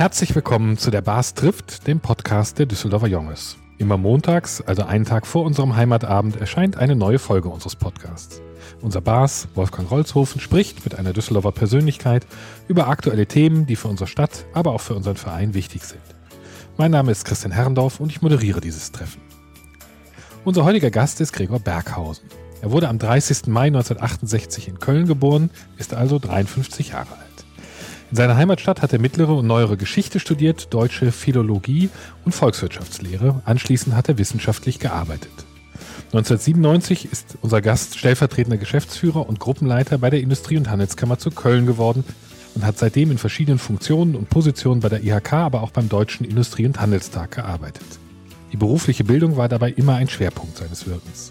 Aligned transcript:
Herzlich 0.00 0.34
willkommen 0.34 0.78
zu 0.78 0.90
der 0.90 1.02
Bars 1.02 1.34
trifft, 1.34 1.86
dem 1.86 2.00
Podcast 2.00 2.58
der 2.58 2.64
Düsseldorfer 2.64 3.06
Jonges. 3.06 3.58
Immer 3.76 3.98
montags, 3.98 4.62
also 4.62 4.84
einen 4.84 5.04
Tag 5.04 5.26
vor 5.26 5.44
unserem 5.44 5.76
Heimatabend, 5.76 6.36
erscheint 6.40 6.78
eine 6.78 6.96
neue 6.96 7.18
Folge 7.18 7.50
unseres 7.50 7.76
Podcasts. 7.76 8.40
Unser 8.80 9.02
Bars, 9.02 9.48
Wolfgang 9.54 9.90
Rolzhofen, 9.90 10.40
spricht 10.40 10.86
mit 10.86 10.98
einer 10.98 11.12
Düsseldorfer 11.12 11.52
Persönlichkeit 11.52 12.26
über 12.66 12.88
aktuelle 12.88 13.26
Themen, 13.26 13.66
die 13.66 13.76
für 13.76 13.88
unsere 13.88 14.08
Stadt, 14.08 14.46
aber 14.54 14.72
auch 14.72 14.80
für 14.80 14.94
unseren 14.94 15.16
Verein 15.16 15.52
wichtig 15.52 15.84
sind. 15.84 16.00
Mein 16.78 16.92
Name 16.92 17.12
ist 17.12 17.26
Christian 17.26 17.52
Herrendorf 17.52 18.00
und 18.00 18.10
ich 18.10 18.22
moderiere 18.22 18.62
dieses 18.62 18.92
Treffen. 18.92 19.20
Unser 20.46 20.64
heutiger 20.64 20.90
Gast 20.90 21.20
ist 21.20 21.34
Gregor 21.34 21.60
Berghausen. 21.60 22.24
Er 22.62 22.70
wurde 22.70 22.88
am 22.88 22.98
30. 22.98 23.48
Mai 23.48 23.66
1968 23.66 24.66
in 24.66 24.78
Köln 24.78 25.06
geboren, 25.06 25.50
ist 25.76 25.92
also 25.92 26.18
53 26.18 26.88
Jahre 26.88 27.12
alt. 27.18 27.29
In 28.10 28.16
seiner 28.16 28.36
Heimatstadt 28.36 28.82
hat 28.82 28.92
er 28.92 28.98
mittlere 28.98 29.36
und 29.36 29.46
neuere 29.46 29.76
Geschichte 29.76 30.18
studiert, 30.18 30.74
deutsche 30.74 31.12
Philologie 31.12 31.90
und 32.24 32.34
Volkswirtschaftslehre. 32.34 33.40
Anschließend 33.44 33.94
hat 33.94 34.08
er 34.08 34.18
wissenschaftlich 34.18 34.80
gearbeitet. 34.80 35.30
1997 36.06 37.10
ist 37.12 37.38
unser 37.40 37.62
Gast 37.62 37.96
stellvertretender 37.96 38.58
Geschäftsführer 38.58 39.28
und 39.28 39.38
Gruppenleiter 39.38 39.98
bei 39.98 40.10
der 40.10 40.20
Industrie- 40.20 40.56
und 40.56 40.68
Handelskammer 40.68 41.18
zu 41.18 41.30
Köln 41.30 41.66
geworden 41.66 42.02
und 42.56 42.66
hat 42.66 42.78
seitdem 42.78 43.12
in 43.12 43.18
verschiedenen 43.18 43.60
Funktionen 43.60 44.16
und 44.16 44.28
Positionen 44.28 44.80
bei 44.80 44.88
der 44.88 45.04
IHK, 45.04 45.34
aber 45.34 45.62
auch 45.62 45.70
beim 45.70 45.88
Deutschen 45.88 46.26
Industrie- 46.26 46.66
und 46.66 46.80
Handelstag 46.80 47.30
gearbeitet. 47.30 47.86
Die 48.50 48.56
berufliche 48.56 49.04
Bildung 49.04 49.36
war 49.36 49.48
dabei 49.48 49.70
immer 49.70 49.94
ein 49.94 50.08
Schwerpunkt 50.08 50.56
seines 50.56 50.84
Wirkens. 50.84 51.30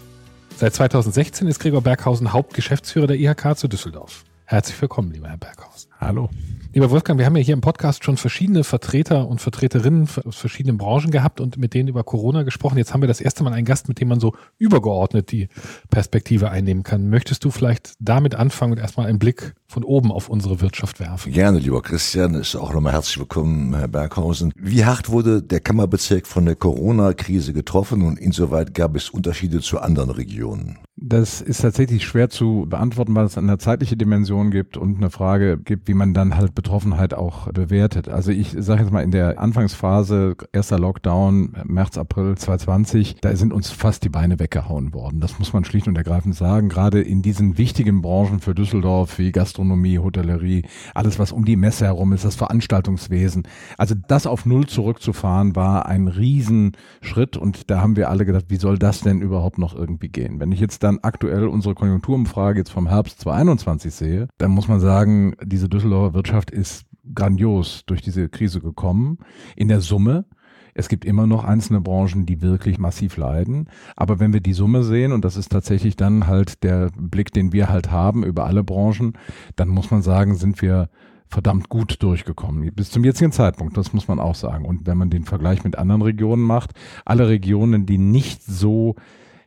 Seit 0.56 0.72
2016 0.72 1.46
ist 1.46 1.60
Gregor 1.60 1.82
Berghausen 1.82 2.32
Hauptgeschäftsführer 2.32 3.06
der 3.06 3.18
IHK 3.18 3.58
zu 3.58 3.68
Düsseldorf. 3.68 4.24
Herzlich 4.46 4.80
willkommen, 4.80 5.12
lieber 5.12 5.28
Herr 5.28 5.36
Berghausen. 5.36 5.90
Hallo. 6.00 6.30
Lieber 6.72 6.92
Wolfgang, 6.92 7.18
wir 7.18 7.26
haben 7.26 7.34
ja 7.34 7.42
hier 7.42 7.54
im 7.54 7.62
Podcast 7.62 8.04
schon 8.04 8.16
verschiedene 8.16 8.62
Vertreter 8.62 9.26
und 9.26 9.40
Vertreterinnen 9.40 10.08
aus 10.24 10.36
verschiedenen 10.36 10.78
Branchen 10.78 11.10
gehabt 11.10 11.40
und 11.40 11.56
mit 11.56 11.74
denen 11.74 11.88
über 11.88 12.04
Corona 12.04 12.44
gesprochen. 12.44 12.78
Jetzt 12.78 12.94
haben 12.94 13.00
wir 13.00 13.08
das 13.08 13.20
erste 13.20 13.42
Mal 13.42 13.52
einen 13.52 13.64
Gast, 13.64 13.88
mit 13.88 14.00
dem 14.00 14.06
man 14.06 14.20
so 14.20 14.34
übergeordnet 14.56 15.32
die 15.32 15.48
Perspektive 15.90 16.52
einnehmen 16.52 16.84
kann. 16.84 17.10
Möchtest 17.10 17.44
du 17.44 17.50
vielleicht 17.50 17.94
damit 17.98 18.36
anfangen 18.36 18.74
und 18.74 18.78
erstmal 18.78 19.08
einen 19.08 19.18
Blick 19.18 19.56
von 19.66 19.82
oben 19.82 20.12
auf 20.12 20.28
unsere 20.28 20.60
Wirtschaft 20.60 21.00
werfen? 21.00 21.32
Gerne, 21.32 21.58
lieber 21.58 21.82
Christian. 21.82 22.34
Ist 22.34 22.54
auch 22.54 22.72
nochmal 22.72 22.92
herzlich 22.92 23.18
willkommen, 23.18 23.74
Herr 23.74 23.88
Berghausen. 23.88 24.52
Wie 24.56 24.84
hart 24.84 25.08
wurde 25.08 25.42
der 25.42 25.58
Kammerbezirk 25.58 26.28
von 26.28 26.46
der 26.46 26.54
Corona-Krise 26.54 27.52
getroffen 27.52 28.02
und 28.02 28.16
insoweit 28.16 28.74
gab 28.74 28.94
es 28.94 29.10
Unterschiede 29.10 29.58
zu 29.58 29.80
anderen 29.80 30.10
Regionen? 30.10 30.78
Das 31.02 31.40
ist 31.40 31.62
tatsächlich 31.62 32.04
schwer 32.04 32.28
zu 32.28 32.66
beantworten, 32.68 33.14
weil 33.14 33.24
es 33.24 33.38
eine 33.38 33.56
zeitliche 33.56 33.96
Dimension 33.96 34.50
gibt 34.50 34.76
und 34.76 34.98
eine 34.98 35.08
Frage 35.08 35.56
gibt, 35.56 35.88
wie 35.88 35.94
man 35.94 36.12
dann 36.12 36.36
halt 36.36 36.54
Betroffenheit 36.54 37.14
auch 37.14 37.50
bewertet. 37.50 38.10
Also 38.10 38.32
ich 38.32 38.54
sage 38.58 38.82
jetzt 38.82 38.92
mal 38.92 39.02
in 39.02 39.10
der 39.10 39.40
Anfangsphase, 39.40 40.36
erster 40.52 40.78
Lockdown, 40.78 41.56
März, 41.64 41.96
April 41.96 42.36
2020, 42.36 43.16
da 43.22 43.34
sind 43.34 43.54
uns 43.54 43.70
fast 43.70 44.04
die 44.04 44.10
Beine 44.10 44.38
weggehauen 44.38 44.92
worden. 44.92 45.20
Das 45.20 45.38
muss 45.38 45.54
man 45.54 45.64
schlicht 45.64 45.88
und 45.88 45.96
ergreifend 45.96 46.34
sagen. 46.34 46.68
Gerade 46.68 47.00
in 47.00 47.22
diesen 47.22 47.56
wichtigen 47.56 48.02
Branchen 48.02 48.40
für 48.40 48.54
Düsseldorf 48.54 49.18
wie 49.18 49.32
Gastronomie, 49.32 50.00
Hotellerie, 50.00 50.66
alles 50.94 51.18
was 51.18 51.32
um 51.32 51.46
die 51.46 51.56
Messe 51.56 51.86
herum 51.86 52.12
ist, 52.12 52.26
das 52.26 52.36
Veranstaltungswesen. 52.36 53.44
Also 53.78 53.94
das 54.06 54.26
auf 54.26 54.44
Null 54.44 54.66
zurückzufahren 54.66 55.56
war 55.56 55.86
ein 55.86 56.08
Riesenschritt 56.08 57.38
und 57.38 57.70
da 57.70 57.80
haben 57.80 57.96
wir 57.96 58.10
alle 58.10 58.26
gedacht, 58.26 58.44
wie 58.48 58.56
soll 58.56 58.78
das 58.78 59.00
denn 59.00 59.22
überhaupt 59.22 59.56
noch 59.56 59.74
irgendwie 59.74 60.08
gehen? 60.08 60.40
Wenn 60.40 60.52
ich 60.52 60.60
jetzt 60.60 60.82
dann 60.90 60.98
aktuell 61.02 61.46
unsere 61.46 61.74
Konjunkturumfrage 61.74 62.58
jetzt 62.58 62.72
vom 62.72 62.88
Herbst 62.88 63.20
2021 63.20 63.94
sehe, 63.94 64.28
dann 64.38 64.50
muss 64.50 64.66
man 64.66 64.80
sagen, 64.80 65.36
diese 65.42 65.68
Düsseldorfer 65.68 66.14
Wirtschaft 66.14 66.50
ist 66.50 66.84
grandios 67.14 67.84
durch 67.86 68.02
diese 68.02 68.28
Krise 68.28 68.60
gekommen. 68.60 69.18
In 69.56 69.68
der 69.68 69.80
Summe. 69.80 70.26
Es 70.72 70.88
gibt 70.88 71.04
immer 71.04 71.26
noch 71.26 71.42
einzelne 71.44 71.80
Branchen, 71.80 72.26
die 72.26 72.42
wirklich 72.42 72.78
massiv 72.78 73.16
leiden. 73.16 73.68
Aber 73.96 74.20
wenn 74.20 74.32
wir 74.32 74.40
die 74.40 74.52
Summe 74.52 74.84
sehen, 74.84 75.12
und 75.12 75.24
das 75.24 75.36
ist 75.36 75.50
tatsächlich 75.50 75.96
dann 75.96 76.28
halt 76.28 76.62
der 76.62 76.90
Blick, 76.96 77.32
den 77.32 77.52
wir 77.52 77.68
halt 77.68 77.90
haben 77.90 78.24
über 78.24 78.46
alle 78.46 78.62
Branchen, 78.62 79.14
dann 79.56 79.68
muss 79.68 79.90
man 79.90 80.02
sagen, 80.02 80.36
sind 80.36 80.62
wir 80.62 80.88
verdammt 81.26 81.68
gut 81.68 82.02
durchgekommen. 82.02 82.72
Bis 82.74 82.90
zum 82.90 83.04
jetzigen 83.04 83.32
Zeitpunkt, 83.32 83.76
das 83.76 83.92
muss 83.92 84.06
man 84.06 84.20
auch 84.20 84.36
sagen. 84.36 84.64
Und 84.64 84.86
wenn 84.86 84.96
man 84.96 85.10
den 85.10 85.24
Vergleich 85.24 85.64
mit 85.64 85.76
anderen 85.76 86.02
Regionen 86.02 86.42
macht, 86.42 86.72
alle 87.04 87.28
Regionen, 87.28 87.84
die 87.84 87.98
nicht 87.98 88.44
so 88.44 88.94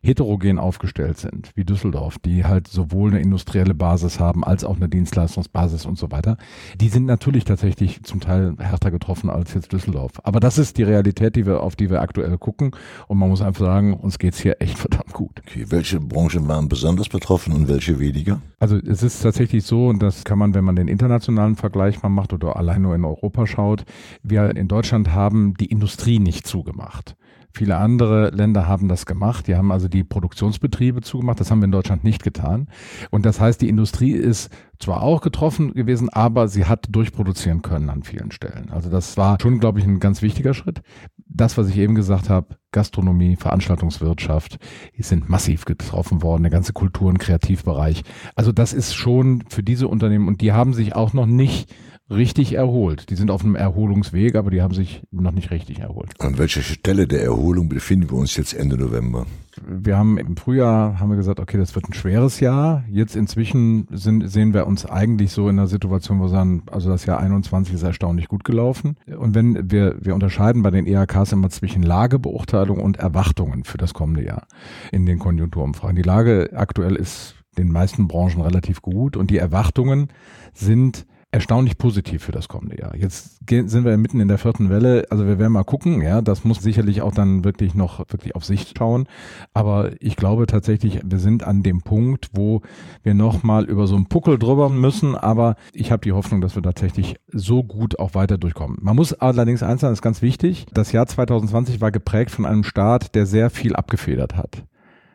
heterogen 0.04 0.60
aufgestellt 0.60 1.18
sind, 1.18 1.52
wie 1.56 1.64
Düsseldorf, 1.64 2.20
die 2.20 2.44
halt 2.44 2.68
sowohl 2.68 3.12
eine 3.12 3.22
industrielle 3.22 3.74
Basis 3.74 4.20
haben 4.20 4.44
als 4.44 4.66
auch 4.66 4.76
eine 4.76 4.90
Dienstleistungsbasis 4.90 5.86
und 5.86 5.98
so 5.98 6.12
weiter, 6.12 6.38
die 6.80 6.90
sind 6.90 7.06
natürlich 7.06 7.46
tatsächlich 7.46 8.04
zum 8.04 8.20
Teil 8.20 8.56
härter 8.60 8.92
getroffen 8.92 9.30
als 9.30 9.54
jetzt 9.54 9.72
Düsseldorf. 9.72 10.12
Aber 10.24 10.40
das 10.40 10.58
ist 10.58 10.78
die 10.78 10.84
Realität, 10.84 11.36
die 11.36 11.46
wir, 11.46 11.64
auf 11.64 11.76
die 11.76 11.90
wir 11.90 12.02
aktuell 12.02 12.38
gucken. 12.38 12.72
Und 13.08 13.18
man 13.18 13.30
muss 13.30 13.42
einfach 13.42 13.66
sagen, 13.66 13.94
uns 13.94 14.20
geht's 14.20 14.40
hier 14.40 14.62
echt 14.62 14.78
verdammt 14.78 15.14
gut. 15.14 15.42
Okay, 15.48 15.66
welche 15.70 16.00
Branchen 16.00 16.48
waren 16.48 16.68
besonders 16.68 17.08
betroffen 17.08 17.54
und 17.54 17.70
welche 17.70 18.00
weniger? 18.00 18.42
Also 18.60 18.78
es 18.78 19.04
ist 19.04 19.22
tatsächlich 19.22 19.64
so, 19.64 19.88
und 19.88 20.04
das 20.04 20.26
kann 20.26 20.38
man, 20.38 20.54
wenn 20.54 20.66
man 20.66 20.76
den 20.76 20.90
internationalen 20.90 21.56
Vergleich 21.56 22.04
mal 22.04 22.10
macht 22.10 22.34
oder 22.34 22.58
allein 22.58 22.82
nur 22.82 22.96
in 22.96 23.06
Europa 23.06 23.48
schaut, 23.48 23.86
wir 24.22 24.56
in 24.56 24.68
Deutschland 24.68 25.14
haben 25.14 25.54
die 25.56 25.68
Industrie 25.68 26.20
nicht 26.20 26.46
zugemacht. 26.46 27.16
Viele 27.56 27.78
andere 27.78 28.32
Länder 28.32 28.68
haben 28.68 28.88
das 28.88 29.06
gemacht. 29.06 29.48
Die 29.48 29.56
haben 29.56 29.72
also 29.72 29.88
die 29.88 30.04
Produktionsbetriebe 30.04 31.02
zugemacht. 31.02 31.40
Das 31.40 31.52
haben 31.52 31.60
wir 31.60 31.66
in 31.66 31.72
Deutschland 31.72 32.04
nicht 32.04 32.24
getan. 32.24 32.68
Und 33.12 33.28
das 33.28 33.40
heißt, 33.40 33.62
die 33.62 33.70
Industrie 33.70 34.14
ist 34.14 34.50
zwar 34.80 35.04
auch 35.04 35.22
getroffen 35.22 35.74
gewesen, 35.74 36.10
aber 36.10 36.48
sie 36.48 36.66
hat 36.66 36.88
durchproduzieren 36.90 37.62
können 37.62 37.92
an 37.92 38.02
vielen 38.02 38.32
Stellen. 38.32 38.72
Also 38.72 38.90
das 38.90 39.18
war 39.18 39.38
schon, 39.40 39.60
glaube 39.60 39.80
ich, 39.80 39.86
ein 39.86 40.00
ganz 40.00 40.24
wichtiger 40.24 40.56
Schritt. 40.56 40.82
Das, 41.28 41.56
was 41.56 41.70
ich 41.70 41.78
eben 41.78 41.94
gesagt 41.94 42.28
habe, 42.28 42.56
Gastronomie, 42.72 43.36
Veranstaltungswirtschaft, 43.36 44.58
die 44.98 45.04
sind 45.04 45.30
massiv 45.30 45.66
getroffen 45.66 46.24
worden, 46.24 46.42
der 46.42 46.52
ganze 46.52 46.74
Kultur- 46.74 47.10
und 47.10 47.20
Kreativbereich. 47.20 48.04
Also 48.36 48.52
das 48.52 48.74
ist 48.74 48.96
schon 48.96 49.44
für 49.48 49.62
diese 49.62 49.88
Unternehmen 49.88 50.28
und 50.28 50.42
die 50.42 50.54
haben 50.54 50.74
sich 50.74 50.96
auch 50.96 51.14
noch 51.14 51.28
nicht 51.28 51.72
richtig 52.16 52.54
erholt. 52.54 53.10
Die 53.10 53.16
sind 53.16 53.32
auf 53.32 53.44
einem 53.44 53.56
Erholungsweg, 53.56 54.36
aber 54.36 54.52
die 54.52 54.62
haben 54.62 54.74
sich 54.74 55.04
noch 55.12 55.32
nicht 55.32 55.52
richtig 55.52 55.80
erholt. 55.80 56.12
An 56.20 56.38
welcher 56.38 56.62
Stelle 56.62 57.08
der 57.08 57.24
Erholung 57.24 57.70
befinden 57.70 58.10
wir 58.10 58.18
uns 58.18 58.36
jetzt 58.36 58.54
Ende 58.54 58.78
November? 58.78 59.26
Wir 59.66 59.98
haben 59.98 60.18
im 60.18 60.36
Frühjahr 60.36 61.00
haben 61.00 61.10
wir 61.10 61.16
gesagt, 61.16 61.40
okay, 61.40 61.58
das 61.58 61.76
wird 61.76 61.88
ein 61.88 61.94
schweres 61.94 62.40
Jahr. 62.40 62.84
Jetzt 62.90 63.16
inzwischen 63.16 63.88
sind, 63.92 64.28
sehen 64.30 64.54
wir 64.54 64.66
uns 64.66 64.86
eigentlich 64.86 65.32
so 65.32 65.48
in 65.48 65.60
einer 65.60 65.68
Situation, 65.68 66.20
wo 66.20 66.24
wir 66.24 66.30
sagen, 66.30 66.64
also 66.72 66.90
das 66.90 67.06
Jahr 67.06 67.20
21 67.20 67.74
ist 67.76 67.84
erstaunlich 67.84 68.28
gut 68.28 68.44
gelaufen. 68.44 68.96
Und 69.18 69.36
wenn 69.36 69.70
wir, 69.72 69.98
wir 70.02 70.16
unterscheiden 70.16 70.64
bei 70.64 70.72
den 70.72 70.88
EHKs 70.88 71.34
immer 71.34 71.50
zwischen 71.50 71.84
Lagebeurteilung 71.84 72.80
und 72.80 72.98
Erwartungen 72.98 73.64
für 73.64 73.78
das 73.78 73.94
kommende 73.94 74.26
Jahr 74.26 74.48
in 74.92 75.06
den 75.06 75.20
Konjunkturumfragen. 75.20 75.96
Die 75.96 76.02
Lage 76.02 76.50
aktuell 76.54 76.96
ist 76.96 77.36
den 77.58 77.72
meisten 77.72 78.08
Branchen 78.08 78.42
relativ 78.42 78.82
gut 78.82 79.16
und 79.16 79.30
die 79.30 79.38
Erwartungen 79.38 80.08
sind 80.54 81.06
erstaunlich 81.34 81.80
positiv 81.80 82.24
für 82.24 82.32
das 82.32 82.48
kommende 82.48 82.80
Jahr. 82.80 82.96
Jetzt 82.96 83.40
sind 83.50 83.86
wir 83.86 83.98
mitten 83.98 84.20
in 84.20 84.28
der 84.28 84.38
vierten 84.38 84.70
Welle, 84.70 85.06
also 85.10 85.26
wir 85.26 85.40
werden 85.40 85.54
mal 85.54 85.64
gucken, 85.64 86.02
ja, 86.04 86.22
das 86.22 86.44
muss 86.44 86.62
sicherlich 86.62 87.02
auch 87.02 87.12
dann 87.12 87.44
wirklich 87.44 87.74
noch 87.74 88.00
wirklich 88.12 88.36
auf 88.36 88.46
Sicht 88.46 88.78
schauen, 88.78 89.08
aber 89.52 89.92
ich 90.00 90.16
glaube 90.16 90.46
tatsächlich, 90.46 91.02
wir 91.04 91.18
sind 91.18 91.44
an 91.44 91.64
dem 91.64 91.82
Punkt, 91.82 92.30
wo 92.34 92.62
wir 93.02 93.16
nochmal 93.16 93.66
über 93.66 93.88
so 93.88 93.96
einen 93.96 94.06
Puckel 94.06 94.38
drüber 94.38 94.70
müssen, 94.70 95.16
aber 95.16 95.56
ich 95.74 95.92
habe 95.92 96.04
die 96.04 96.12
Hoffnung, 96.12 96.40
dass 96.40 96.56
wir 96.56 96.62
tatsächlich 96.62 97.16
so 97.32 97.64
gut 97.64 97.98
auch 97.98 98.14
weiter 98.14 98.38
durchkommen. 98.38 98.78
Man 98.82 98.96
muss 98.96 99.14
allerdings 99.14 99.64
eins 99.64 99.82
sagen, 99.82 99.94
ist 99.94 100.04
ganz 100.04 100.22
wichtig, 100.22 100.68
das 100.72 100.92
Jahr 100.92 101.08
2020 101.08 101.82
war 101.82 101.92
geprägt 101.92 102.30
von 102.30 102.46
einem 102.46 102.64
Staat, 102.64 103.16
der 103.16 103.26
sehr 103.26 103.50
viel 103.50 103.76
abgefedert 103.76 104.38
hat 104.38 104.64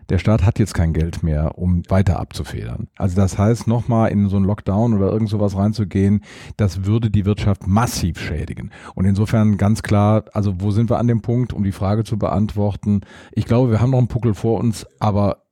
der 0.08 0.18
Staat 0.18 0.44
hat 0.44 0.58
jetzt 0.58 0.74
kein 0.74 0.92
Geld 0.92 1.22
mehr, 1.22 1.58
um 1.58 1.82
weiter 1.88 2.18
abzufedern. 2.18 2.88
Also 2.96 3.16
das 3.16 3.38
heißt, 3.38 3.66
nochmal 3.66 4.10
in 4.10 4.28
so 4.28 4.36
einen 4.36 4.46
Lockdown 4.46 4.94
oder 4.94 5.12
irgend 5.12 5.28
sowas 5.28 5.56
reinzugehen, 5.56 6.24
das 6.56 6.84
würde 6.84 7.10
die 7.10 7.24
Wirtschaft 7.24 7.66
massiv 7.66 8.18
schädigen. 8.18 8.70
Und 8.94 9.04
insofern 9.04 9.58
ganz 9.58 9.82
klar, 9.82 10.24
also 10.32 10.60
wo 10.60 10.70
sind 10.70 10.90
wir 10.90 10.98
an 10.98 11.08
dem 11.08 11.20
Punkt, 11.20 11.52
um 11.52 11.64
die 11.64 11.72
Frage 11.72 12.04
zu 12.04 12.18
beantworten? 12.18 13.02
Ich 13.32 13.44
glaube, 13.44 13.70
wir 13.70 13.80
haben 13.80 13.90
noch 13.90 13.98
einen 13.98 14.08
Puckel 14.08 14.34
vor 14.34 14.58
uns, 14.58 14.86
aber 14.98 15.44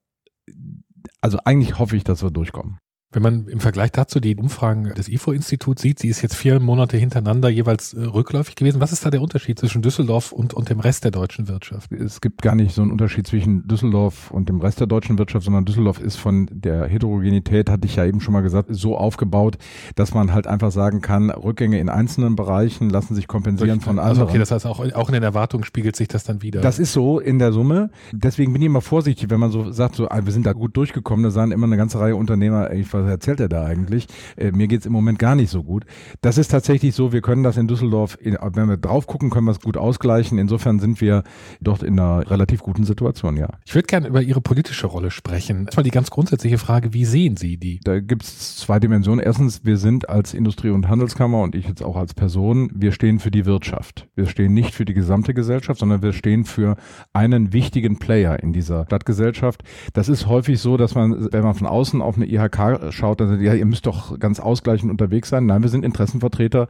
also 1.21 1.39
eigentlich 1.45 1.79
hoffe 1.79 1.97
ich, 1.97 2.05
dass 2.05 2.23
wir 2.23 2.31
durchkommen. 2.31 2.79
Wenn 3.17 3.23
man 3.23 3.49
im 3.49 3.61
Vergleich 3.61 3.93
dazu 3.93 4.21
die 4.21 4.37
Umfragen 4.37 4.93
des 4.93 5.09
IFO-Instituts 5.09 5.81
sieht, 5.81 6.01
sie 6.01 6.09
ist 6.09 6.21
jetzt 6.21 6.35
vier 6.35 6.61
Monate 6.61 6.99
hintereinander 6.99 7.49
jeweils 7.49 7.95
äh, 7.95 8.03
rückläufig 8.03 8.57
gewesen. 8.57 8.79
Was 8.83 8.93
ist 8.93 9.07
da 9.07 9.11
der 9.11 9.23
Unterschied 9.23 9.59
zwischen 9.59 9.81
Düsseldorf 9.81 10.33
und, 10.33 10.53
und 10.53 10.69
dem 10.69 10.81
Rest 10.81 11.03
der 11.03 11.13
deutschen 11.13 11.49
Wirtschaft? 11.49 11.91
Es 11.93 12.21
gibt 12.21 12.43
gar 12.43 12.55
nicht 12.55 12.75
so 12.75 12.83
einen 12.83 12.91
Unterschied 12.91 13.27
zwischen 13.27 13.67
Düsseldorf 13.67 14.31
und 14.33 14.51
dem 14.51 14.61
Rest 14.61 14.81
der 14.81 14.87
deutschen 14.87 15.17
Wirtschaft, 15.17 15.47
sondern 15.47 15.65
Düsseldorf 15.65 15.99
ist 15.99 16.17
von 16.17 16.47
der 16.53 16.85
Heterogenität, 16.89 17.71
hatte 17.71 17.87
ich 17.87 17.97
ja 17.97 18.05
eben 18.05 18.21
schon 18.21 18.35
mal 18.35 18.43
gesagt, 18.43 18.69
so 18.71 18.99
aufgebaut, 18.99 19.57
dass 19.95 20.13
man 20.13 20.35
halt 20.35 20.47
einfach 20.47 20.71
sagen 20.71 21.01
kann, 21.01 21.31
Rückgänge 21.31 21.81
in 21.81 21.89
einzelnen 21.89 22.37
Bereichen 22.37 22.91
lassen 22.91 23.15
sich 23.15 23.29
kompensieren 23.29 23.81
von 23.81 23.99
anderen. 23.99 24.09
Also 24.09 24.25
okay, 24.25 24.39
das 24.39 24.51
heißt 24.51 24.67
auch, 24.67 24.81
auch 24.93 25.09
in 25.09 25.15
den 25.15 25.23
Erwartungen 25.23 25.65
spiegelt 25.65 25.97
sich 25.97 26.09
das 26.09 26.25
dann 26.25 26.43
wieder. 26.43 26.61
Das 26.61 26.79
ist 26.79 26.93
so 26.93 27.19
in 27.19 27.39
der 27.39 27.53
Summe. 27.53 27.89
Deswegen 28.13 28.53
bin 28.53 28.61
ich 28.61 28.67
immer 28.67 28.83
vorsichtig, 28.83 29.31
wenn 29.31 29.41
man 29.41 29.51
so 29.51 29.73
sagt, 29.73 29.95
so, 29.95 30.07
ah, 30.11 30.21
wir 30.23 30.33
sind 30.35 30.45
da 30.45 30.53
gut 30.53 30.77
durchgekommen, 30.77 31.25
da 31.25 31.31
sagen 31.31 31.51
immer 31.51 31.67
eine 31.67 31.79
ganze 31.79 31.99
Reihe 31.99 32.15
Unternehmer, 32.15 32.71
ey, 32.71 32.85
was 32.93 33.06
was 33.07 33.13
erzählt 33.13 33.41
er 33.41 33.49
da 33.49 33.65
eigentlich? 33.65 34.07
Äh, 34.37 34.53
mir 34.53 34.69
geht's 34.69 34.87
im 34.87 34.93
Moment 34.93 35.19
gar 35.19 35.35
nicht 35.35 35.51
so 35.51 35.63
gut. 35.63 35.85
Das 36.21 36.39
ist 36.39 36.49
tatsächlich 36.49 36.95
so, 36.95 37.13
wir 37.13 37.23
können 37.23 37.43
das 37.43 37.57
in 37.57 37.69
Düsseldorf, 37.69 38.19
wenn 38.23 38.69
wir 38.69 38.77
drauf 38.77 39.07
gucken, 39.07 39.31
können 39.31 39.47
wir 39.47 39.53
es 39.53 39.61
gut 39.61 39.77
ausgleichen. 39.77 40.39
Insofern 40.39 40.79
sind 40.79 41.01
wir 41.01 41.23
dort 41.61 41.83
in 41.83 41.99
einer 41.99 42.29
relativ 42.31 42.61
guten 42.61 42.85
Situation, 42.85 43.37
ja. 43.37 43.49
Ich 43.65 43.75
würde 43.75 43.87
gerne 43.87 44.09
über 44.09 44.23
Ihre 44.23 44.41
politische 44.41 44.87
Rolle 44.87 45.11
sprechen. 45.11 45.67
Das 45.67 45.77
war 45.77 45.85
die 45.85 45.91
ganz 45.91 46.11
grundsätzliche 46.11 46.59
Frage, 46.59 46.93
wie 46.93 47.05
sehen 47.05 47.37
Sie 47.37 47.57
die? 47.57 47.81
Da 47.83 48.01
gibt's 48.01 48.57
zwei 48.57 48.79
Dimensionen. 48.79 49.25
Erstens, 49.25 49.65
wir 49.65 49.77
sind 49.77 50.09
als 50.09 50.35
Industrie- 50.35 50.71
und 50.71 50.89
Handelskammer 50.89 51.43
und 51.43 51.55
ich 51.55 51.67
jetzt 51.67 51.83
auch 51.83 51.97
als 51.97 52.15
Person, 52.15 52.71
wir 52.75 52.93
stehen 52.93 53.19
für 53.19 53.31
die 53.31 53.47
Wirtschaft. 53.47 54.09
Wir 54.15 54.27
stehen 54.27 54.55
nicht 54.55 54.75
für 54.75 54.85
die 54.85 54.95
gesamte 54.95 55.35
Gesellschaft, 55.35 55.81
sondern 55.81 56.03
wir 56.03 56.13
stehen 56.13 56.45
für 56.45 56.77
einen 57.13 57.53
wichtigen 57.53 57.99
Player 57.99 58.43
in 58.43 58.53
dieser 58.53 58.85
Stadtgesellschaft. 58.85 59.63
Das 59.93 60.09
ist 60.09 60.27
häufig 60.27 60.61
so, 60.61 60.77
dass 60.77 60.95
man, 60.95 61.29
wenn 61.33 61.43
man 61.43 61.55
von 61.55 61.67
außen 61.67 62.03
auf 62.03 62.17
eine 62.17 62.27
IHK 62.27 62.93
schaut, 62.97 63.21
dann 63.21 63.29
sagt, 63.29 63.43
ja, 63.43 63.55
ihr 63.55 63.67
müsst 63.67 63.87
doch 63.87 64.19
ganz 64.19 64.41
ausgleichend 64.41 64.91
unterwegs 64.91 65.29
sein. 65.29 65.47
Nein, 65.47 65.63
wir 65.63 65.69
sind 65.69 65.85
Interessenvertreter 65.85 66.69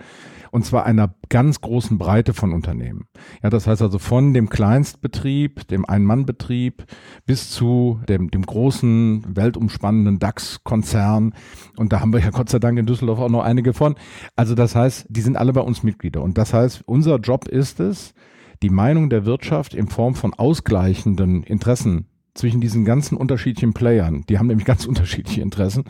und 0.51 0.65
zwar 0.65 0.87
einer 0.87 1.15
ganz 1.29 1.61
großen 1.61 1.99
Breite 1.99 2.35
von 2.35 2.53
Unternehmen. 2.53 3.07
Ja, 3.43 3.51
das 3.51 3.67
heißt 3.67 3.83
also 3.83 3.99
von 3.99 4.35
dem 4.35 4.49
Kleinstbetrieb, 4.49 5.69
dem 5.69 5.85
Ein-Mann-Betrieb 5.85 6.85
bis 7.27 7.51
zu 7.51 8.01
dem, 8.09 8.31
dem 8.31 8.43
großen, 8.43 9.25
weltumspannenden 9.37 10.19
DAX-Konzern. 10.19 11.35
Und 11.77 11.93
da 11.93 12.01
haben 12.01 12.13
wir 12.13 12.21
ja 12.21 12.31
Gott 12.31 12.49
sei 12.49 12.59
Dank 12.59 12.79
in 12.79 12.87
Düsseldorf 12.87 13.19
auch 13.19 13.29
noch 13.29 13.45
einige 13.45 13.73
von. 13.73 13.97
Also 14.35 14.55
das 14.55 14.75
heißt, 14.75 15.07
die 15.09 15.21
sind 15.21 15.37
alle 15.37 15.53
bei 15.53 15.61
uns 15.61 15.83
Mitglieder. 15.83 16.23
Und 16.23 16.39
das 16.39 16.55
heißt, 16.55 16.83
unser 16.87 17.17
Job 17.17 17.49
ist 17.49 17.81
es, 17.81 18.15
die 18.63 18.71
Meinung 18.71 19.11
der 19.11 19.27
Wirtschaft 19.27 19.75
in 19.75 19.89
Form 19.89 20.15
von 20.15 20.33
ausgleichenden 20.33 21.43
Interessen 21.43 22.07
zwischen 22.37 22.61
diesen 22.61 22.85
ganzen 22.85 23.17
unterschiedlichen 23.17 23.75
Playern, 23.75 24.25
die 24.29 24.39
haben 24.39 24.47
nämlich 24.47 24.67
ganz 24.67 24.87
unterschiedliche 24.87 25.41
Interessen, 25.41 25.85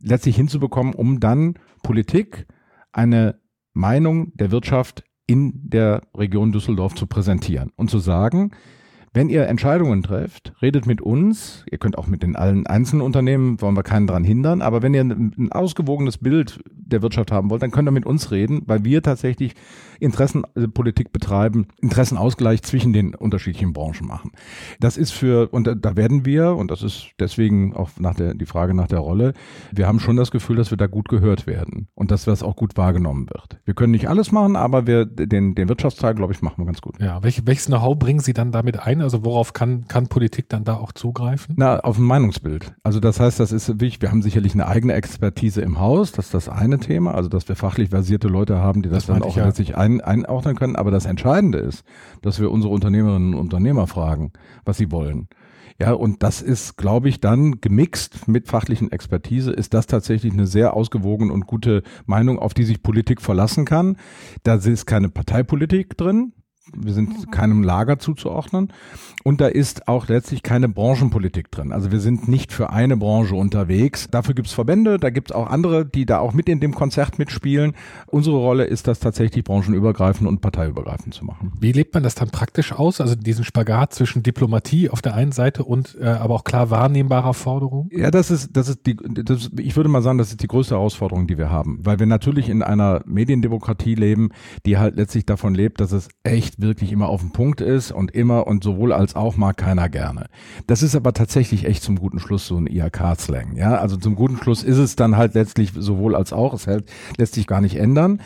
letztlich 0.00 0.36
hinzubekommen, 0.36 0.94
um 0.94 1.20
dann 1.20 1.54
Politik 1.82 2.46
eine 2.92 3.40
Meinung 3.72 4.32
der 4.34 4.50
Wirtschaft 4.50 5.04
in 5.26 5.68
der 5.68 6.02
Region 6.16 6.52
Düsseldorf 6.52 6.94
zu 6.94 7.06
präsentieren 7.06 7.70
und 7.76 7.90
zu 7.90 7.98
sagen, 7.98 8.50
wenn 9.12 9.28
ihr 9.28 9.48
Entscheidungen 9.48 10.02
trefft, 10.04 10.52
redet 10.62 10.86
mit 10.86 11.00
uns. 11.00 11.64
Ihr 11.70 11.78
könnt 11.78 11.98
auch 11.98 12.06
mit 12.06 12.22
den 12.22 12.36
allen 12.36 12.66
einzelnen 12.68 13.02
Unternehmen, 13.02 13.60
wollen 13.60 13.76
wir 13.76 13.82
keinen 13.82 14.06
daran 14.06 14.22
hindern. 14.22 14.62
Aber 14.62 14.82
wenn 14.82 14.94
ihr 14.94 15.00
ein, 15.02 15.50
ausgewogenes 15.50 16.18
Bild 16.18 16.60
der 16.70 17.02
Wirtschaft 17.02 17.32
haben 17.32 17.50
wollt, 17.50 17.62
dann 17.62 17.72
könnt 17.72 17.88
ihr 17.88 17.92
mit 17.92 18.06
uns 18.06 18.30
reden, 18.30 18.62
weil 18.66 18.84
wir 18.84 19.02
tatsächlich 19.02 19.54
Interessenpolitik 19.98 21.12
betreiben, 21.12 21.66
Interessenausgleich 21.80 22.62
zwischen 22.62 22.92
den 22.92 23.14
unterschiedlichen 23.14 23.72
Branchen 23.72 24.06
machen. 24.06 24.30
Das 24.78 24.96
ist 24.96 25.10
für, 25.10 25.48
und 25.48 25.68
da 25.80 25.96
werden 25.96 26.24
wir, 26.24 26.56
und 26.56 26.70
das 26.70 26.82
ist 26.82 27.10
deswegen 27.18 27.74
auch 27.74 27.90
nach 27.98 28.14
der, 28.14 28.34
die 28.34 28.46
Frage 28.46 28.74
nach 28.74 28.88
der 28.88 29.00
Rolle, 29.00 29.34
wir 29.72 29.86
haben 29.86 30.00
schon 30.00 30.16
das 30.16 30.30
Gefühl, 30.30 30.56
dass 30.56 30.70
wir 30.70 30.78
da 30.78 30.86
gut 30.86 31.08
gehört 31.08 31.46
werden 31.46 31.88
und 31.94 32.10
dass 32.10 32.24
das 32.24 32.42
auch 32.42 32.56
gut 32.56 32.76
wahrgenommen 32.76 33.28
wird. 33.28 33.60
Wir 33.64 33.74
können 33.74 33.92
nicht 33.92 34.08
alles 34.08 34.32
machen, 34.32 34.56
aber 34.56 34.86
wir, 34.86 35.04
den, 35.04 35.54
den 35.54 35.68
Wirtschaftsteil, 35.68 36.14
glaube 36.14 36.32
ich, 36.32 36.42
machen 36.42 36.58
wir 36.58 36.66
ganz 36.66 36.80
gut. 36.80 37.00
Ja, 37.00 37.22
welche, 37.22 37.46
welches 37.46 37.66
Know-how 37.66 37.98
bringen 37.98 38.20
Sie 38.20 38.32
dann 38.32 38.52
damit 38.52 38.80
ein? 38.80 38.99
Also 39.02 39.24
worauf 39.24 39.52
kann, 39.52 39.86
kann 39.88 40.08
Politik 40.08 40.48
dann 40.48 40.64
da 40.64 40.76
auch 40.76 40.92
zugreifen? 40.92 41.54
Na, 41.58 41.80
auf 41.80 41.98
ein 41.98 42.04
Meinungsbild. 42.04 42.72
Also 42.82 43.00
das 43.00 43.20
heißt, 43.20 43.38
das 43.38 43.52
ist 43.52 43.80
wichtig. 43.80 44.00
Wir 44.02 44.10
haben 44.10 44.22
sicherlich 44.22 44.54
eine 44.54 44.66
eigene 44.66 44.94
Expertise 44.94 45.60
im 45.60 45.78
Haus. 45.78 46.12
Das 46.12 46.26
ist 46.26 46.34
das 46.34 46.48
eine 46.48 46.78
Thema. 46.78 47.14
Also, 47.14 47.28
dass 47.28 47.48
wir 47.48 47.56
fachlich 47.56 47.90
versierte 47.90 48.28
Leute 48.28 48.58
haben, 48.58 48.82
die 48.82 48.88
das, 48.88 49.06
das 49.06 49.14
dann 49.14 49.22
auch 49.22 49.36
ja. 49.36 49.44
letztlich 49.44 49.76
ein 49.76 49.90
ein, 49.90 50.00
einordnen 50.00 50.56
können. 50.56 50.76
Aber 50.76 50.90
das 50.90 51.06
Entscheidende 51.06 51.58
ist, 51.58 51.84
dass 52.22 52.40
wir 52.40 52.50
unsere 52.50 52.72
Unternehmerinnen 52.72 53.34
und 53.34 53.40
Unternehmer 53.40 53.86
fragen, 53.86 54.32
was 54.64 54.78
sie 54.78 54.90
wollen. 54.90 55.28
Ja, 55.78 55.92
und 55.92 56.22
das 56.22 56.42
ist, 56.42 56.76
glaube 56.76 57.08
ich, 57.08 57.20
dann 57.20 57.62
gemixt 57.62 58.28
mit 58.28 58.48
fachlichen 58.48 58.92
Expertise, 58.92 59.50
ist 59.50 59.72
das 59.72 59.86
tatsächlich 59.86 60.34
eine 60.34 60.46
sehr 60.46 60.74
ausgewogene 60.74 61.32
und 61.32 61.46
gute 61.46 61.82
Meinung, 62.04 62.38
auf 62.38 62.52
die 62.52 62.64
sich 62.64 62.82
Politik 62.82 63.22
verlassen 63.22 63.64
kann. 63.64 63.96
Da 64.42 64.56
ist 64.56 64.84
keine 64.84 65.08
Parteipolitik 65.08 65.96
drin, 65.96 66.34
wir 66.76 66.92
sind 66.92 67.30
keinem 67.32 67.62
Lager 67.62 67.98
zuzuordnen. 67.98 68.72
Und 69.22 69.40
da 69.40 69.48
ist 69.48 69.86
auch 69.86 70.08
letztlich 70.08 70.42
keine 70.42 70.68
Branchenpolitik 70.68 71.50
drin. 71.50 71.72
Also 71.72 71.92
wir 71.92 72.00
sind 72.00 72.28
nicht 72.28 72.52
für 72.52 72.70
eine 72.70 72.96
Branche 72.96 73.34
unterwegs. 73.34 74.08
Dafür 74.10 74.34
gibt 74.34 74.48
es 74.48 74.54
Verbände, 74.54 74.98
da 74.98 75.10
gibt 75.10 75.30
es 75.30 75.36
auch 75.36 75.48
andere, 75.48 75.84
die 75.84 76.06
da 76.06 76.20
auch 76.20 76.32
mit 76.32 76.48
in 76.48 76.60
dem 76.60 76.74
Konzert 76.74 77.18
mitspielen. 77.18 77.74
Unsere 78.06 78.36
Rolle 78.36 78.64
ist 78.64 78.88
das 78.88 78.98
tatsächlich 78.98 79.44
branchenübergreifend 79.44 80.28
und 80.28 80.40
parteiübergreifend 80.40 81.14
zu 81.14 81.24
machen. 81.24 81.52
Wie 81.60 81.72
lebt 81.72 81.92
man 81.94 82.02
das 82.02 82.14
dann 82.14 82.30
praktisch 82.30 82.72
aus? 82.72 83.00
Also 83.00 83.14
diesen 83.14 83.44
Spagat 83.44 83.92
zwischen 83.92 84.22
Diplomatie 84.22 84.88
auf 84.88 85.02
der 85.02 85.14
einen 85.14 85.32
Seite 85.32 85.64
und 85.64 85.96
äh, 86.00 86.06
aber 86.06 86.34
auch 86.34 86.44
klar 86.44 86.70
wahrnehmbarer 86.70 87.34
Forderungen? 87.34 87.90
Ja, 87.92 88.10
das 88.10 88.30
ist, 88.30 88.56
das 88.56 88.68
ist 88.68 88.86
die, 88.86 88.96
das, 88.96 89.50
ich 89.58 89.76
würde 89.76 89.90
mal 89.90 90.02
sagen, 90.02 90.18
das 90.18 90.30
ist 90.30 90.42
die 90.42 90.48
größte 90.48 90.74
Herausforderung, 90.74 91.26
die 91.26 91.36
wir 91.36 91.50
haben. 91.50 91.78
Weil 91.82 91.98
wir 91.98 92.06
natürlich 92.06 92.48
in 92.48 92.62
einer 92.62 93.02
Mediendemokratie 93.04 93.94
leben, 93.94 94.30
die 94.64 94.78
halt 94.78 94.96
letztlich 94.96 95.26
davon 95.26 95.54
lebt, 95.54 95.80
dass 95.80 95.92
es 95.92 96.08
echt 96.22 96.59
wirklich 96.62 96.92
immer 96.92 97.08
auf 97.08 97.20
dem 97.20 97.30
Punkt 97.30 97.60
ist 97.60 97.92
und 97.92 98.10
immer 98.12 98.46
und 98.46 98.64
sowohl 98.64 98.92
als 98.92 99.16
auch 99.16 99.36
mag 99.36 99.56
keiner 99.56 99.88
gerne. 99.88 100.26
Das 100.66 100.82
ist 100.82 100.94
aber 100.94 101.12
tatsächlich 101.12 101.64
echt 101.64 101.82
zum 101.82 101.98
guten 101.98 102.18
Schluss 102.18 102.46
so 102.46 102.56
ein 102.56 102.66
IHK-Slang. 102.66 103.56
Ja, 103.56 103.76
also 103.76 103.96
zum 103.96 104.14
guten 104.14 104.36
Schluss 104.36 104.62
ist 104.62 104.78
es 104.78 104.96
dann 104.96 105.16
halt 105.16 105.34
letztlich 105.34 105.72
sowohl 105.74 106.14
als 106.14 106.32
auch. 106.32 106.54
Es 106.54 106.66
hält, 106.66 106.90
lässt 107.16 107.34
sich 107.34 107.46
gar 107.46 107.60
nicht 107.60 107.76
ändern. 107.76 108.20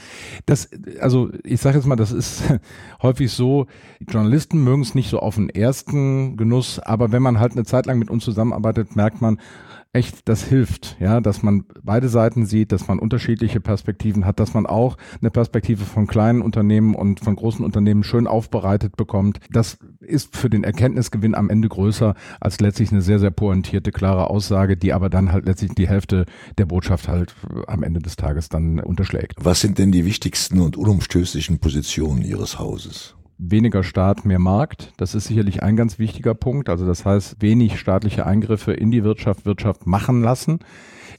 Das, 0.47 0.69
also 1.01 1.31
ich 1.43 1.61
sage 1.61 1.77
jetzt 1.77 1.87
mal, 1.87 1.97
das 1.97 2.13
ist 2.13 2.43
häufig 3.03 3.33
so, 3.33 3.67
Journalisten 4.09 4.63
mögen 4.63 4.83
es 4.83 4.95
nicht 4.95 5.11
so 5.11 5.21
auf 5.21 5.37
den 5.37 5.49
ersten 5.49 6.37
Genuss, 6.37 6.79
aber 6.79 7.13
wenn 7.13 7.23
man 7.23 7.41
halt 7.41 7.53
eine 7.53 7.65
Zeit 7.65 7.87
lang 7.87 7.99
mit 7.99 8.11
uns 8.11 8.25
zusammenarbeitet, 8.25 8.97
merkt 8.97 9.21
man, 9.21 9.39
echt, 9.95 10.29
das 10.29 10.43
hilft, 10.45 10.97
ja, 11.01 11.21
dass 11.21 11.43
man 11.43 11.65
beide 11.83 12.09
Seiten 12.09 12.47
sieht, 12.47 12.73
dass 12.73 12.89
man 12.89 12.99
unterschiedliche 12.99 13.61
Perspektiven 13.61 14.27
hat, 14.27 14.41
dass 14.41 14.53
man 14.53 14.67
auch 14.67 14.97
eine 15.21 15.31
Perspektive 15.31 15.85
von 15.85 16.07
kleinen 16.07 16.43
Unternehmen 16.43 16.95
und 16.95 17.21
von 17.21 17.37
großen 17.37 17.65
Unternehmen 17.65 18.03
schön 18.03 18.27
aufbereitet 18.27 18.97
bekommt. 18.97 19.39
Das 19.51 19.79
ist 20.01 20.37
für 20.37 20.51
den 20.51 20.65
Erkenntnisgewinn 20.65 21.35
am 21.35 21.49
Ende 21.49 21.69
größer 21.69 22.15
als 22.41 22.61
letztlich 22.61 22.91
eine 22.91 23.03
sehr, 23.03 23.21
sehr 23.21 23.31
pointierte, 23.31 23.93
klare 23.93 24.31
Aussage, 24.31 24.77
die 24.77 24.93
aber 24.93 25.09
dann 25.09 25.33
halt 25.33 25.47
letztlich 25.47 25.73
die 25.75 25.89
Hälfte 25.89 26.27
der 26.59 26.67
Botschaft 26.67 27.09
halt 27.09 27.35
am 27.67 27.83
Ende 27.83 28.01
des 28.01 28.17
Tages 28.17 28.49
dann 28.49 28.81
unterschlägt. 28.81 29.37
Was 29.43 29.61
sind 29.61 29.79
denn 29.79 29.93
die 29.93 30.05
wichtigsten 30.05 30.61
und 30.61 30.77
unumstößlichen 30.77 31.61
Positionen 31.61 32.23
Ihres 32.23 32.59
Hauses? 32.59 33.15
Weniger 33.39 33.83
Staat, 33.83 34.25
mehr 34.25 34.39
Markt. 34.39 34.93
Das 34.97 35.15
ist 35.15 35.25
sicherlich 35.25 35.63
ein 35.63 35.77
ganz 35.77 35.99
wichtiger 35.99 36.35
Punkt. 36.35 36.69
Also 36.69 36.87
das 36.87 37.05
heißt, 37.05 37.37
wenig 37.41 37.79
staatliche 37.79 38.27
Eingriffe 38.27 38.73
in 38.73 38.91
die 38.91 39.05
Wirtschaft, 39.05 39.45
Wirtschaft 39.45 39.87
machen 39.87 40.23
lassen 40.23 40.61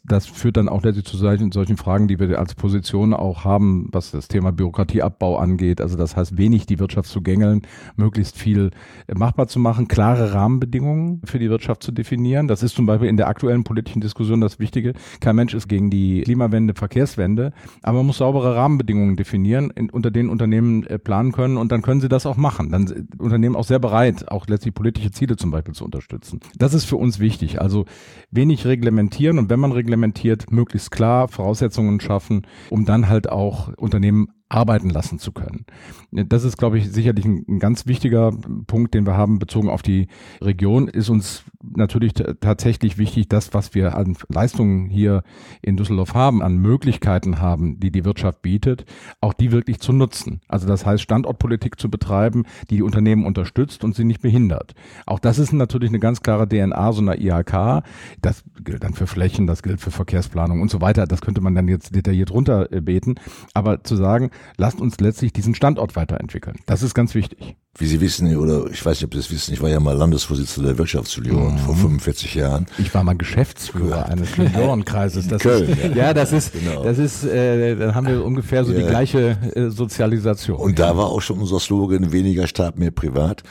das 0.08 0.28
führt 0.28 0.58
dann 0.58 0.70
auch 0.70 0.84
letztlich 0.84 1.06
zu 1.06 1.18
solchen, 1.18 1.52
solchen 1.52 1.78
Fragen, 1.78 2.08
die 2.08 2.20
wir 2.20 2.40
als 2.40 2.56
Position 2.56 3.14
auch 3.14 3.44
haben, 3.44 3.90
was 3.92 4.12
das 4.12 4.28
Thema 4.28 4.52
Bürokratieabbau 4.52 5.38
angeht. 5.38 5.82
Also 5.82 5.98
das 5.98 6.16
heißt, 6.16 6.38
wenig 6.38 6.66
die 6.66 6.80
Wirtschaft 6.80 7.10
zu 7.10 7.22
gängeln, 7.22 7.64
möglichst 7.96 8.38
viel 8.38 8.72
machbar 9.14 9.48
zu 9.48 9.60
machen, 9.60 9.88
klare 9.88 10.34
Rahmenbedingungen 10.34 11.22
für 11.26 11.40
die 11.40 11.50
Wirtschaft 11.50 11.84
zu 11.84 11.92
definieren. 11.92 12.48
Das 12.48 12.62
ist 12.62 12.76
zum 12.76 12.86
Beispiel 12.86 13.10
in 13.10 13.18
der 13.18 13.28
aktuellen 13.28 13.64
politischen 13.64 14.02
Diskussion 14.02 14.42
das 14.42 14.60
Wichtige. 14.60 14.94
Kein 15.20 15.36
Mensch 15.36 15.54
ist 15.54 15.68
gegen 15.68 15.90
die 15.90 16.22
Klimawende, 16.22 16.74
Verkehrswende, 16.76 17.52
aber 17.82 17.98
man 17.98 18.08
muss 18.08 18.20
saubere 18.20 18.56
Rahmenbedingungen 18.56 19.16
definieren, 19.16 19.72
in, 19.72 19.90
unter 19.90 20.12
denen 20.12 20.30
Unternehmen 20.30 20.86
äh, 20.86 21.00
planen 21.00 21.32
können 21.32 21.58
und 21.58 21.72
dann 21.72 21.82
können 21.82 22.02
sie 22.02 22.10
das 22.10 22.26
auch 22.26 22.38
machen. 22.38 22.72
Dann 22.72 22.88
sind 22.88 23.20
Unternehmen 23.20 23.56
auch 23.56 23.64
sehr 23.64 23.80
bereit, 23.80 24.30
auch 24.30 24.48
letztlich 24.48 24.74
politische 24.74 25.12
Ziele 25.12 25.36
zum 25.36 25.52
Beispiel 25.52 25.74
zu 25.74 25.86
unterstützen. 25.86 26.40
Das 26.58 26.74
ist 26.74 26.86
für 26.86 26.98
uns 26.98 27.20
wichtig. 27.20 27.62
Also 27.62 27.86
wenig 28.32 28.66
reglementieren 28.66 29.40
und 29.40 29.50
wenn 29.50 29.60
man 29.60 29.72
reglementiert, 29.72 29.95
reglementiert, 29.96 30.52
möglichst 30.52 30.92
klar 30.92 31.28
Voraussetzungen 31.28 32.00
schaffen, 32.00 32.46
um 32.70 32.86
dann 32.86 33.08
halt 33.08 33.30
auch 33.30 33.70
Unternehmen 33.78 34.30
arbeiten 34.50 34.90
lassen 34.90 35.18
zu 35.18 35.32
können. 35.32 35.66
Das 36.12 36.44
ist, 36.44 36.58
glaube 36.58 36.78
ich, 36.78 36.92
sicherlich 36.92 37.26
ein, 37.26 37.46
ein, 37.48 37.60
ganz 37.60 37.88
wichtiger 37.88 38.32
Punkt, 38.68 38.94
den 38.94 39.06
wir 39.06 39.18
haben 39.18 39.40
bezogen 39.40 39.70
auf 39.70 39.82
die 39.82 40.08
Region. 40.42 40.88
Ist 40.88 41.10
uns 41.10 41.44
natürlich 41.62 42.14
tatsächlich 42.14 42.98
wichtig, 42.98 43.28
das, 43.28 43.54
was 43.54 43.74
wir 43.74 43.98
an 43.98 44.16
Leistungen 44.30 44.90
hier 44.90 45.24
in 45.62 45.78
Düsseldorf 45.78 46.14
haben, 46.14 46.44
an 46.44 46.58
Möglichkeiten 46.58 47.40
haben, 47.40 47.80
die 47.80 47.92
die 47.92 48.06
Wirtschaft 48.06 48.44
bietet, 48.44 48.86
auch 49.20 49.34
die 49.34 49.52
wirklich 49.52 49.80
zu 49.80 49.94
nutzen. 49.94 50.42
Also 50.48 50.68
das 50.68 50.86
heißt, 50.86 51.02
Standortpolitik 51.02 51.80
zu 51.80 51.90
betreiben, 51.90 52.44
die 52.70 52.76
die 52.76 52.84
Unternehmen 52.84 53.26
unterstützt 53.26 53.84
und 53.84 53.96
sie 53.96 54.04
nicht 54.04 54.22
behindert. 54.22 54.74
Auch 55.06 55.20
das 55.20 55.40
ist 55.40 55.54
natürlich 55.54 55.90
eine 55.90 56.00
ganz 56.00 56.22
klare 56.22 56.48
DNA 56.48 56.92
so 56.92 57.02
einer 57.02 57.20
IHK. 57.20 57.84
Das 58.22 58.44
gilt 58.64 58.84
dann 58.84 58.94
für 58.94 59.08
Flächen, 59.08 59.48
das 59.48 59.64
gilt 59.64 59.82
für 59.82 59.92
Verkehrsplanung 59.92 60.62
und 60.62 60.70
so 60.70 60.82
weiter. 60.82 61.08
Das 61.08 61.22
könnte 61.22 61.42
man 61.42 61.56
dann 61.56 61.68
jetzt 61.68 61.96
detailliert 61.96 62.32
runterbeten. 62.32 63.16
Aber 63.54 63.84
zu 63.84 63.96
sagen, 63.96 64.30
lasst 64.58 64.82
uns 64.82 65.00
letztlich 65.00 65.34
diesen 65.34 65.56
Standort 65.56 65.96
weiterentwickeln. 65.96 66.58
Das 66.66 66.84
ist 66.84 66.94
ganz 66.94 67.16
wichtig. 67.16 67.56
Wie 67.78 67.88
Sie 67.88 68.00
wissen, 68.00 68.34
oder 68.38 68.68
ich 68.72 68.86
weiß 68.86 68.98
nicht, 68.98 69.04
ob 69.04 69.14
Sie 69.14 69.20
das 69.20 69.32
wissen, 69.32 69.54
ich 69.54 69.62
war 69.62 69.70
ja 69.70 69.82
mal 69.82 69.98
Landesvorsitzender 69.98 70.70
der 70.70 70.78
Wirtschaftsunion 70.78 71.56
mhm. 71.56 71.58
vor 71.58 71.76
45 71.76 72.36
Jahren. 72.36 72.68
Ich 72.78 72.94
war 72.94 73.04
mal 73.04 73.18
Geschäftsführer 73.18 74.06
eines 74.06 74.34
Seniorenkreises. 74.36 75.28
Das 75.28 75.42
Köln, 75.42 75.70
ist, 75.70 75.84
ja. 75.84 75.90
ja. 75.90 76.14
das 76.14 76.32
ist, 76.32 76.54
genau. 76.54 76.84
das 76.84 76.98
ist, 76.98 77.26
äh, 77.26 77.76
dann 77.76 77.94
haben 77.94 78.08
wir 78.08 78.24
ungefähr 78.24 78.64
so 78.64 78.72
ja. 78.72 78.80
die 78.80 78.86
gleiche 78.86 79.38
äh, 79.56 79.70
Sozialisation. 79.70 80.58
Und 80.58 80.80
da 80.80 80.96
war 80.96 81.08
auch 81.08 81.22
schon 81.22 81.38
unser 81.38 81.60
Slogan, 81.60 82.14
weniger 82.14 82.48
Staat, 82.48 82.80
mehr 82.80 82.92
privat. 82.92 83.44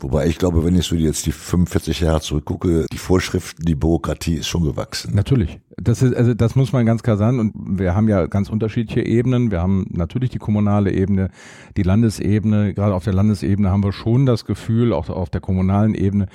Wobei 0.00 0.28
ich 0.28 0.38
glaube, 0.38 0.64
wenn 0.64 0.76
ich 0.76 0.86
so 0.86 0.94
jetzt 0.94 1.26
die 1.26 1.32
45 1.32 2.00
Jahre 2.00 2.20
zurückgucke, 2.20 2.86
die 2.92 2.98
Vorschriften, 2.98 3.64
die 3.64 3.74
Bürokratie 3.74 4.34
ist 4.34 4.46
schon 4.46 4.62
gewachsen. 4.62 5.12
Natürlich. 5.12 5.58
Das 5.76 6.02
ist, 6.02 6.14
also 6.14 6.34
das 6.34 6.54
muss 6.54 6.72
man 6.72 6.86
ganz 6.86 7.02
klar 7.02 7.16
sagen. 7.16 7.40
Und 7.40 7.52
wir 7.80 7.96
haben 7.96 8.08
ja 8.08 8.26
ganz 8.26 8.48
unterschiedliche 8.48 9.04
Ebenen. 9.04 9.50
Wir 9.50 9.60
haben 9.60 9.86
natürlich 9.90 10.30
die 10.30 10.38
kommunale 10.38 10.92
Ebene, 10.92 11.30
die 11.76 11.82
Landesebene. 11.82 12.74
Gerade 12.74 12.94
auf 12.94 13.02
der 13.02 13.12
Landesebene 13.12 13.57
haben 13.66 13.82
wir 13.82 13.92
schon 13.92 14.26
das 14.26 14.44
Gefühl, 14.44 14.92
auch 14.92 15.08
auf 15.08 15.30
der 15.30 15.40
kommunalen 15.40 15.94
Ebene, 15.94 16.26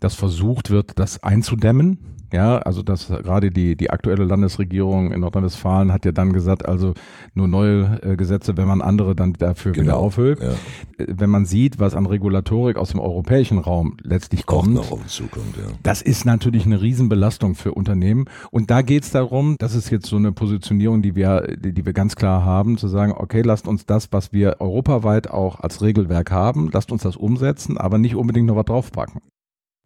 dass 0.00 0.14
versucht 0.14 0.70
wird, 0.70 0.98
das 0.98 1.22
einzudämmen 1.22 1.98
ja, 2.32 2.58
also 2.58 2.82
das 2.82 3.06
gerade 3.06 3.50
die, 3.50 3.76
die 3.76 3.90
aktuelle 3.90 4.24
Landesregierung 4.24 5.12
in 5.12 5.20
Nordrhein-Westfalen 5.20 5.92
hat 5.92 6.04
ja 6.04 6.12
dann 6.12 6.32
gesagt, 6.32 6.66
also 6.66 6.94
nur 7.34 7.46
neue 7.46 8.00
äh, 8.02 8.16
Gesetze, 8.16 8.56
wenn 8.56 8.66
man 8.66 8.82
andere 8.82 9.14
dann 9.14 9.32
dafür 9.34 9.72
genau, 9.72 9.84
wieder 9.84 9.96
aufhöht. 9.96 10.42
Ja. 10.42 10.50
Äh, 10.98 11.06
wenn 11.08 11.30
man 11.30 11.46
sieht, 11.46 11.78
was 11.78 11.94
an 11.94 12.06
Regulatorik 12.06 12.76
aus 12.76 12.90
dem 12.90 13.00
europäischen 13.00 13.58
Raum 13.58 13.96
letztlich 14.02 14.44
kommt, 14.44 14.74
Zukunft, 15.06 15.56
ja. 15.56 15.72
das 15.82 16.02
ist 16.02 16.24
natürlich 16.24 16.66
eine 16.66 16.82
Riesenbelastung 16.82 17.54
für 17.54 17.72
Unternehmen. 17.72 18.24
Und 18.50 18.70
da 18.70 18.82
geht 18.82 19.04
es 19.04 19.10
darum, 19.10 19.56
das 19.58 19.74
ist 19.74 19.90
jetzt 19.90 20.06
so 20.06 20.16
eine 20.16 20.32
Positionierung, 20.32 21.02
die 21.02 21.14
wir, 21.14 21.56
die, 21.56 21.72
die 21.72 21.86
wir 21.86 21.92
ganz 21.92 22.16
klar 22.16 22.44
haben, 22.44 22.76
zu 22.76 22.88
sagen, 22.88 23.12
okay, 23.16 23.42
lasst 23.42 23.68
uns 23.68 23.86
das, 23.86 24.08
was 24.12 24.32
wir 24.32 24.60
europaweit 24.60 25.30
auch 25.30 25.60
als 25.60 25.80
Regelwerk 25.80 26.30
haben, 26.32 26.70
lasst 26.72 26.90
uns 26.90 27.02
das 27.02 27.16
umsetzen, 27.16 27.78
aber 27.78 27.98
nicht 27.98 28.16
unbedingt 28.16 28.46
noch 28.46 28.56
was 28.56 28.64
draufpacken. 28.64 29.20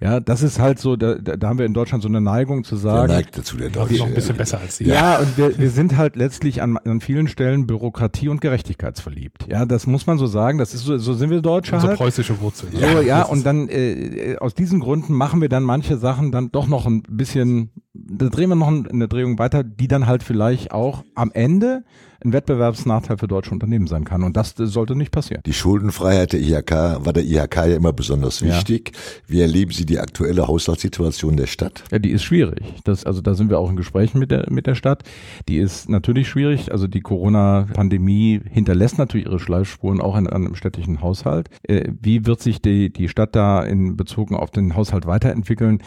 Ja, 0.01 0.19
das 0.19 0.43
ist 0.43 0.59
halt 0.59 0.79
so, 0.79 0.97
da, 0.97 1.17
da 1.17 1.49
haben 1.49 1.59
wir 1.59 1.67
in 1.67 1.75
Deutschland 1.75 2.03
so 2.03 2.09
eine 2.09 2.23
Neigung 2.23 2.65
zu 2.65 2.77
sagen. 2.77 3.09
Der 3.09 3.17
neigt 3.19 3.37
dazu, 3.37 3.59
der 3.59 3.69
Deutsche. 3.69 3.99
Noch 3.99 4.07
ein 4.07 4.15
bisschen 4.15 4.37
besser 4.37 4.59
als 4.59 4.79
Sie. 4.79 4.85
Ja, 4.85 5.19
und 5.19 5.37
wir, 5.37 5.59
wir 5.59 5.71
sind 5.71 5.99
halt 5.99 6.17
letztlich 6.17 6.63
an, 6.63 6.79
an 6.79 7.03
vielen 7.03 7.29
Stellen 7.29 7.67
Bürokratie 7.67 8.29
und 8.29 8.41
Gerechtigkeitsverliebt. 8.41 9.47
Ja, 9.51 9.67
das 9.67 9.87
muss 9.87 10.07
man 10.07 10.17
so 10.17 10.27
sagen. 10.27 10.57
Das 10.57 10.73
ist 10.73 10.85
so, 10.85 10.97
so 10.97 11.13
sind 11.13 11.29
wir 11.29 11.43
Deutsche 11.43 11.75
Unsere 11.75 11.91
halt. 11.91 11.99
preußische 11.99 12.41
Wurzel. 12.41 12.71
So, 12.73 12.79
ja, 12.79 13.01
ja 13.03 13.23
und 13.25 13.45
dann 13.45 13.69
äh, 13.69 14.37
aus 14.41 14.55
diesen 14.55 14.81
Gründen 14.81 15.13
machen 15.13 15.43
wir 15.43 15.51
dann 15.51 15.65
manche 15.65 15.99
Sachen 15.99 16.33
dann 16.33 16.51
doch 16.51 16.67
noch 16.67 16.87
ein 16.87 17.03
bisschen, 17.03 17.71
da 18.09 18.29
drehen 18.29 18.49
wir 18.49 18.57
noch 18.57 18.69
eine 18.69 19.09
Drehung 19.09 19.39
weiter, 19.39 19.65
die 19.65 19.89
dann 19.89 20.07
halt 20.07 20.23
vielleicht 20.23 20.73
auch 20.73 21.05
am 21.15 21.31
Ende 21.33 21.85
ein 22.25 22.33
Wettbewerbsnachteil 22.33 23.19
für 23.19 23.29
deutsche 23.29 23.51
Unternehmen 23.51 23.87
sein 23.87 24.05
kann. 24.05 24.23
Und 24.23 24.37
das 24.37 24.55
sollte 24.57 24.95
nicht 24.95 25.11
passieren. 25.11 25.43
Die 25.47 25.53
Schuldenfreiheit 25.53 26.33
der 26.33 26.41
IHK 26.41 26.71
war 27.05 27.13
der 27.13 27.25
IHK 27.25 27.57
ja 27.57 27.77
immer 27.77 27.93
besonders 27.93 28.43
wichtig. 28.43 28.93
Ja. 28.93 29.01
Wie 29.27 29.41
erleben 29.41 29.73
Sie 29.73 29.87
die 29.87 29.99
aktuelle 29.99 30.47
Haushaltssituation 30.47 31.37
der 31.37 31.47
Stadt? 31.47 31.85
Ja, 31.91 31.99
die 31.99 32.11
ist 32.11 32.23
schwierig. 32.23 32.63
Das, 32.85 33.05
also 33.05 33.21
da 33.21 33.35
sind 33.35 33.49
wir 33.49 33.59
auch 33.59 33.71
in 33.71 33.77
Gesprächen 33.77 34.19
mit 34.19 34.31
der, 34.31 34.47
mit 34.51 34.67
der 34.67 34.75
Stadt. 34.75 35.03
Die 35.49 35.57
ist 35.57 35.89
natürlich 35.89 36.29
schwierig. 36.29 36.73
Also 36.73 36.87
die 36.87 37.01
Corona-Pandemie 37.01 38.41
hinterlässt 38.51 38.99
natürlich 38.99 39.27
ihre 39.27 39.41
Schleifspuren 39.41 40.01
auch 40.01 40.17
in 40.17 40.27
einem 40.27 40.55
städtischen 40.55 41.01
Haushalt. 41.01 41.49
Äh, 41.63 41.93
wie 42.03 42.27
wird 42.27 42.41
sich 42.43 42.61
die, 42.61 42.93
die 42.93 43.09
Stadt 43.09 43.35
da 43.35 43.63
in 43.63 43.97
Bezug 43.97 44.33
auf 44.33 44.51
den 44.51 44.77
Haushalt 44.77 45.07
weiterentwickeln? 45.07 45.83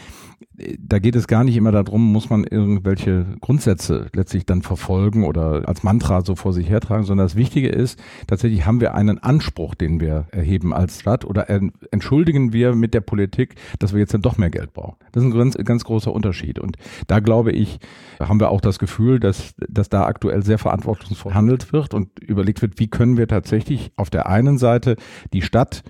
da 0.78 0.98
geht 0.98 1.16
es 1.16 1.26
gar 1.26 1.44
nicht 1.44 1.56
immer 1.56 1.72
darum, 1.72 2.03
muss 2.04 2.30
man 2.30 2.44
irgendwelche 2.44 3.26
Grundsätze 3.40 4.06
letztlich 4.12 4.46
dann 4.46 4.62
verfolgen 4.62 5.24
oder 5.24 5.68
als 5.68 5.82
Mantra 5.82 6.22
so 6.22 6.36
vor 6.36 6.52
sich 6.52 6.68
hertragen, 6.68 7.04
sondern 7.04 7.26
das 7.26 7.36
Wichtige 7.36 7.68
ist, 7.68 7.98
tatsächlich 8.26 8.66
haben 8.66 8.80
wir 8.80 8.94
einen 8.94 9.18
Anspruch, 9.18 9.74
den 9.74 10.00
wir 10.00 10.26
erheben 10.30 10.72
als 10.72 11.00
Stadt 11.00 11.24
oder 11.24 11.48
entschuldigen 11.90 12.52
wir 12.52 12.74
mit 12.74 12.94
der 12.94 13.00
Politik, 13.00 13.54
dass 13.78 13.92
wir 13.92 14.00
jetzt 14.00 14.14
dann 14.14 14.22
doch 14.22 14.38
mehr 14.38 14.50
Geld 14.50 14.72
brauchen. 14.72 14.96
Das 15.12 15.22
ist 15.22 15.30
ein 15.30 15.36
ganz, 15.36 15.56
ganz 15.56 15.84
großer 15.84 16.12
Unterschied. 16.12 16.58
Und 16.58 16.76
da 17.06 17.20
glaube 17.20 17.52
ich, 17.52 17.78
haben 18.20 18.40
wir 18.40 18.50
auch 18.50 18.60
das 18.60 18.78
Gefühl, 18.78 19.20
dass, 19.20 19.54
dass 19.68 19.88
da 19.88 20.06
aktuell 20.06 20.42
sehr 20.42 20.58
verantwortungsvoll 20.58 21.34
handelt 21.34 21.72
wird 21.72 21.94
und 21.94 22.18
überlegt 22.20 22.62
wird, 22.62 22.78
wie 22.78 22.88
können 22.88 23.16
wir 23.16 23.28
tatsächlich 23.28 23.92
auf 23.96 24.10
der 24.10 24.28
einen 24.28 24.58
Seite 24.58 24.96
die 25.32 25.42
Stadt 25.42 25.82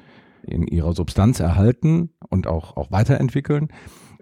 in 0.47 0.67
ihrer 0.67 0.93
Substanz 0.93 1.41
erhalten 1.41 2.11
und 2.29 2.47
auch, 2.47 2.77
auch 2.77 2.91
weiterentwickeln 2.91 3.69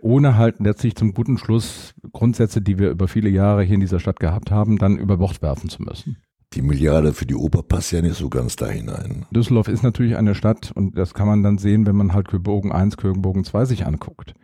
ohne 0.02 0.36
halt 0.36 0.60
letztlich 0.60 0.96
zum 0.96 1.14
guten 1.14 1.38
Schluss 1.38 1.94
Grundsätze, 2.12 2.60
die 2.60 2.78
wir 2.78 2.90
über 2.90 3.08
viele 3.08 3.30
Jahre 3.30 3.62
hier 3.62 3.74
in 3.74 3.80
dieser 3.80 4.00
Stadt 4.00 4.20
gehabt 4.20 4.50
haben, 4.50 4.78
dann 4.78 4.98
über 4.98 5.16
Bord 5.16 5.42
werfen 5.42 5.70
zu 5.70 5.82
müssen. 5.82 6.16
Die 6.54 6.62
Milliarde 6.62 7.14
für 7.14 7.24
die 7.24 7.34
Oper 7.34 7.62
passt 7.62 7.92
ja 7.92 8.02
nicht 8.02 8.16
so 8.16 8.28
ganz 8.28 8.56
da 8.56 8.68
hinein. 8.68 9.24
Düsseldorf 9.30 9.68
ist 9.68 9.82
natürlich 9.82 10.16
eine 10.16 10.34
Stadt 10.34 10.70
und 10.74 10.98
das 10.98 11.14
kann 11.14 11.26
man 11.26 11.42
dann 11.42 11.56
sehen, 11.56 11.86
wenn 11.86 11.96
man 11.96 12.12
halt 12.12 12.28
Köbogen 12.28 12.72
1, 12.72 12.98
Köbogen 12.98 13.44
2 13.44 13.64
sich 13.64 13.86
anguckt, 13.86 14.34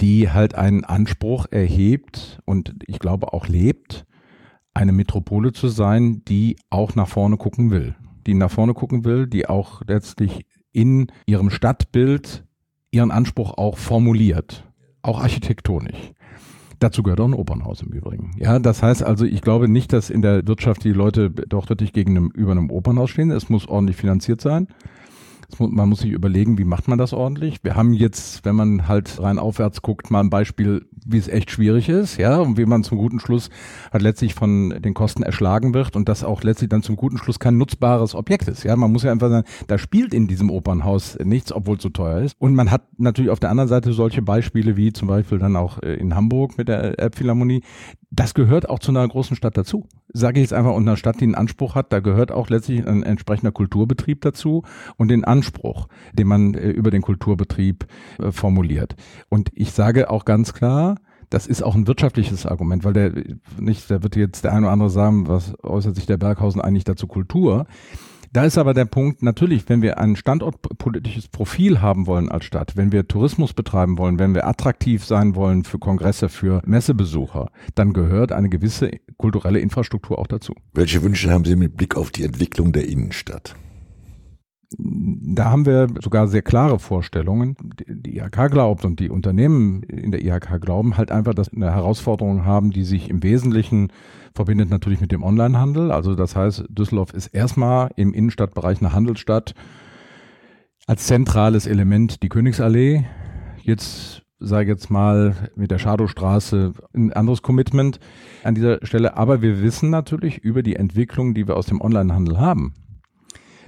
die 0.00 0.30
halt 0.30 0.54
einen 0.54 0.84
Anspruch 0.84 1.46
erhebt 1.50 2.40
und 2.46 2.74
ich 2.86 3.00
glaube 3.00 3.34
auch 3.34 3.48
lebt, 3.48 4.06
eine 4.72 4.92
Metropole 4.92 5.52
zu 5.52 5.68
sein, 5.68 6.22
die 6.26 6.56
auch 6.70 6.94
nach 6.94 7.08
vorne 7.08 7.36
gucken 7.36 7.70
will. 7.70 7.96
Die 8.26 8.34
nach 8.34 8.50
vorne 8.50 8.72
gucken 8.72 9.04
will, 9.04 9.26
die 9.26 9.46
auch 9.46 9.82
letztlich 9.86 10.46
in 10.72 11.08
ihrem 11.26 11.50
Stadtbild 11.50 12.46
ihren 12.90 13.10
Anspruch 13.10 13.56
auch 13.56 13.78
formuliert, 13.78 14.64
auch 15.02 15.20
architektonisch. 15.20 16.12
Dazu 16.78 17.02
gehört 17.02 17.20
auch 17.20 17.28
ein 17.28 17.34
Opernhaus 17.34 17.82
im 17.82 17.92
Übrigen. 17.92 18.32
Ja, 18.38 18.58
das 18.58 18.82
heißt 18.82 19.02
also, 19.02 19.26
ich 19.26 19.42
glaube 19.42 19.68
nicht, 19.68 19.92
dass 19.92 20.08
in 20.08 20.22
der 20.22 20.46
Wirtschaft 20.46 20.82
die 20.82 20.92
Leute 20.92 21.30
doch 21.30 21.68
wirklich 21.68 21.92
gegen 21.92 22.16
einem, 22.16 22.30
über 22.30 22.52
einem 22.52 22.70
Opernhaus 22.70 23.10
stehen. 23.10 23.30
Es 23.30 23.50
muss 23.50 23.68
ordentlich 23.68 23.96
finanziert 23.96 24.40
sein 24.40 24.66
man 25.58 25.88
muss 25.88 26.00
sich 26.00 26.10
überlegen, 26.10 26.58
wie 26.58 26.64
macht 26.64 26.88
man 26.88 26.98
das 26.98 27.12
ordentlich. 27.12 27.58
Wir 27.62 27.74
haben 27.74 27.92
jetzt, 27.92 28.44
wenn 28.44 28.54
man 28.54 28.88
halt 28.88 29.20
rein 29.20 29.38
aufwärts 29.38 29.82
guckt, 29.82 30.10
mal 30.10 30.20
ein 30.20 30.30
Beispiel, 30.30 30.86
wie 31.04 31.18
es 31.18 31.28
echt 31.28 31.50
schwierig 31.50 31.88
ist, 31.88 32.18
ja, 32.18 32.38
und 32.38 32.58
wie 32.58 32.66
man 32.66 32.84
zum 32.84 32.98
guten 32.98 33.20
Schluss 33.20 33.50
halt 33.92 34.02
letztlich 34.02 34.34
von 34.34 34.70
den 34.80 34.94
Kosten 34.94 35.22
erschlagen 35.22 35.74
wird 35.74 35.96
und 35.96 36.08
das 36.08 36.24
auch 36.24 36.42
letztlich 36.42 36.68
dann 36.68 36.82
zum 36.82 36.96
guten 36.96 37.18
Schluss 37.18 37.38
kein 37.38 37.56
nutzbares 37.56 38.14
Objekt 38.14 38.48
ist. 38.48 38.64
Ja, 38.64 38.76
man 38.76 38.92
muss 38.92 39.02
ja 39.02 39.12
einfach 39.12 39.30
sagen, 39.30 39.46
da 39.66 39.78
spielt 39.78 40.14
in 40.14 40.26
diesem 40.28 40.50
Opernhaus 40.50 41.18
nichts, 41.22 41.52
obwohl 41.52 41.76
es 41.76 41.82
so 41.82 41.88
teuer 41.88 42.20
ist. 42.20 42.36
Und 42.38 42.54
man 42.54 42.70
hat 42.70 42.82
natürlich 42.98 43.30
auf 43.30 43.40
der 43.40 43.50
anderen 43.50 43.68
Seite 43.68 43.92
solche 43.92 44.22
Beispiele 44.22 44.76
wie 44.76 44.92
zum 44.92 45.08
Beispiel 45.08 45.38
dann 45.38 45.56
auch 45.56 45.82
äh, 45.82 45.94
in 45.94 46.14
Hamburg 46.14 46.58
mit 46.58 46.68
der 46.68 46.98
Elbphilharmonie, 46.98 47.62
das 48.10 48.34
gehört 48.34 48.68
auch 48.68 48.80
zu 48.80 48.90
einer 48.90 49.06
großen 49.06 49.36
Stadt 49.36 49.56
dazu. 49.56 49.86
Sage 50.12 50.40
ich 50.40 50.44
jetzt 50.44 50.52
einfach, 50.52 50.74
und 50.74 50.82
einer 50.82 50.96
Stadt, 50.96 51.20
die 51.20 51.24
einen 51.24 51.36
Anspruch 51.36 51.76
hat, 51.76 51.92
da 51.92 52.00
gehört 52.00 52.32
auch 52.32 52.50
letztlich 52.50 52.86
ein 52.86 53.04
entsprechender 53.04 53.52
Kulturbetrieb 53.52 54.20
dazu 54.20 54.64
und 54.96 55.08
den 55.08 55.24
Anspruch, 55.24 55.86
den 56.12 56.26
man 56.26 56.54
äh, 56.54 56.70
über 56.70 56.90
den 56.90 57.02
Kulturbetrieb 57.02 57.86
äh, 58.18 58.32
formuliert. 58.32 58.96
Und 59.28 59.50
ich 59.54 59.72
sage 59.72 60.10
auch 60.10 60.24
ganz 60.24 60.52
klar, 60.52 60.96
das 61.30 61.46
ist 61.46 61.62
auch 61.62 61.76
ein 61.76 61.86
wirtschaftliches 61.86 62.44
Argument, 62.44 62.82
weil 62.82 62.92
der 62.92 63.12
nicht, 63.58 63.88
da 63.88 64.02
wird 64.02 64.16
jetzt 64.16 64.42
der 64.42 64.52
eine 64.52 64.66
oder 64.66 64.72
andere 64.72 64.90
sagen, 64.90 65.28
was 65.28 65.54
äußert 65.62 65.94
sich 65.94 66.06
der 66.06 66.16
Berghausen 66.16 66.60
eigentlich 66.60 66.84
dazu 66.84 67.06
Kultur? 67.06 67.66
Da 68.32 68.44
ist 68.44 68.58
aber 68.58 68.74
der 68.74 68.84
Punkt, 68.84 69.24
natürlich, 69.24 69.68
wenn 69.68 69.82
wir 69.82 69.98
ein 69.98 70.14
standortpolitisches 70.14 71.26
Profil 71.26 71.80
haben 71.80 72.06
wollen 72.06 72.28
als 72.28 72.44
Stadt, 72.44 72.76
wenn 72.76 72.92
wir 72.92 73.08
Tourismus 73.08 73.54
betreiben 73.54 73.98
wollen, 73.98 74.20
wenn 74.20 74.34
wir 74.34 74.46
attraktiv 74.46 75.04
sein 75.04 75.34
wollen 75.34 75.64
für 75.64 75.80
Kongresse, 75.80 76.28
für 76.28 76.62
Messebesucher, 76.64 77.50
dann 77.74 77.92
gehört 77.92 78.30
eine 78.30 78.48
gewisse 78.48 78.92
kulturelle 79.16 79.58
Infrastruktur 79.58 80.20
auch 80.20 80.28
dazu. 80.28 80.54
Welche 80.74 81.02
Wünsche 81.02 81.28
haben 81.32 81.44
Sie 81.44 81.56
mit 81.56 81.76
Blick 81.76 81.96
auf 81.96 82.12
die 82.12 82.22
Entwicklung 82.22 82.72
der 82.72 82.88
Innenstadt? 82.88 83.56
Da 84.78 85.50
haben 85.50 85.66
wir 85.66 85.88
sogar 86.00 86.28
sehr 86.28 86.42
klare 86.42 86.78
Vorstellungen. 86.78 87.56
Die 87.88 88.18
IHK 88.18 88.50
glaubt 88.52 88.84
und 88.84 89.00
die 89.00 89.10
Unternehmen 89.10 89.82
in 89.82 90.12
der 90.12 90.24
IHK 90.24 90.60
glauben 90.60 90.96
halt 90.96 91.10
einfach, 91.10 91.34
dass 91.34 91.50
wir 91.50 91.56
eine 91.56 91.74
Herausforderung 91.74 92.44
haben, 92.44 92.70
die 92.70 92.84
sich 92.84 93.10
im 93.10 93.22
Wesentlichen 93.24 93.92
verbindet 94.32 94.70
natürlich 94.70 95.00
mit 95.00 95.10
dem 95.10 95.24
Onlinehandel. 95.24 95.90
Also 95.90 96.14
das 96.14 96.36
heißt, 96.36 96.66
Düsseldorf 96.68 97.12
ist 97.14 97.28
erstmal 97.28 97.90
im 97.96 98.14
Innenstadtbereich 98.14 98.80
eine 98.80 98.92
Handelsstadt 98.92 99.54
als 100.86 101.06
zentrales 101.06 101.66
Element 101.66 102.22
die 102.22 102.28
Königsallee. 102.28 103.06
Jetzt 103.62 104.22
sage 104.38 104.70
jetzt 104.70 104.88
mal 104.88 105.50
mit 105.56 105.72
der 105.72 105.78
Schadowstraße 105.78 106.74
ein 106.94 107.12
anderes 107.12 107.42
Commitment 107.42 107.98
an 108.44 108.54
dieser 108.54 108.78
Stelle. 108.86 109.16
Aber 109.16 109.42
wir 109.42 109.60
wissen 109.62 109.90
natürlich 109.90 110.38
über 110.38 110.62
die 110.62 110.76
Entwicklung, 110.76 111.34
die 111.34 111.48
wir 111.48 111.56
aus 111.56 111.66
dem 111.66 111.80
Onlinehandel 111.80 112.38
haben 112.38 112.72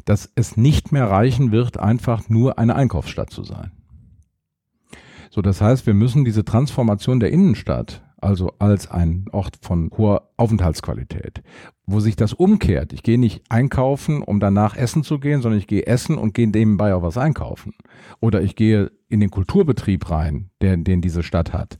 dass 0.04 0.30
es 0.34 0.56
nicht 0.56 0.92
mehr 0.92 1.08
reichen 1.08 1.52
wird, 1.52 1.78
einfach 1.78 2.28
nur 2.28 2.58
eine 2.58 2.76
Einkaufsstadt 2.76 3.30
zu 3.30 3.44
sein. 3.44 3.72
So, 5.30 5.40
das 5.40 5.60
heißt, 5.60 5.86
wir 5.86 5.94
müssen 5.94 6.24
diese 6.24 6.44
Transformation 6.44 7.18
der 7.18 7.32
Innenstadt, 7.32 8.02
also 8.22 8.52
als 8.58 8.90
ein 8.90 9.24
Ort 9.32 9.58
von 9.62 9.90
hoher 9.96 10.28
Aufenthaltsqualität, 10.36 11.42
wo 11.86 12.00
sich 12.00 12.16
das 12.16 12.32
umkehrt. 12.32 12.92
Ich 12.92 13.02
gehe 13.02 13.18
nicht 13.18 13.42
einkaufen, 13.48 14.22
um 14.22 14.40
danach 14.40 14.76
essen 14.76 15.02
zu 15.02 15.18
gehen, 15.18 15.42
sondern 15.42 15.58
ich 15.58 15.66
gehe 15.66 15.86
essen 15.86 16.18
und 16.18 16.34
gehe 16.34 16.48
nebenbei 16.48 16.94
auch 16.94 17.02
was 17.02 17.18
einkaufen. 17.18 17.74
Oder 18.20 18.42
ich 18.42 18.54
gehe 18.54 18.92
in 19.08 19.20
den 19.20 19.30
Kulturbetrieb 19.30 20.08
rein, 20.10 20.50
der, 20.60 20.76
den 20.76 21.00
diese 21.00 21.22
Stadt 21.22 21.52
hat. 21.52 21.78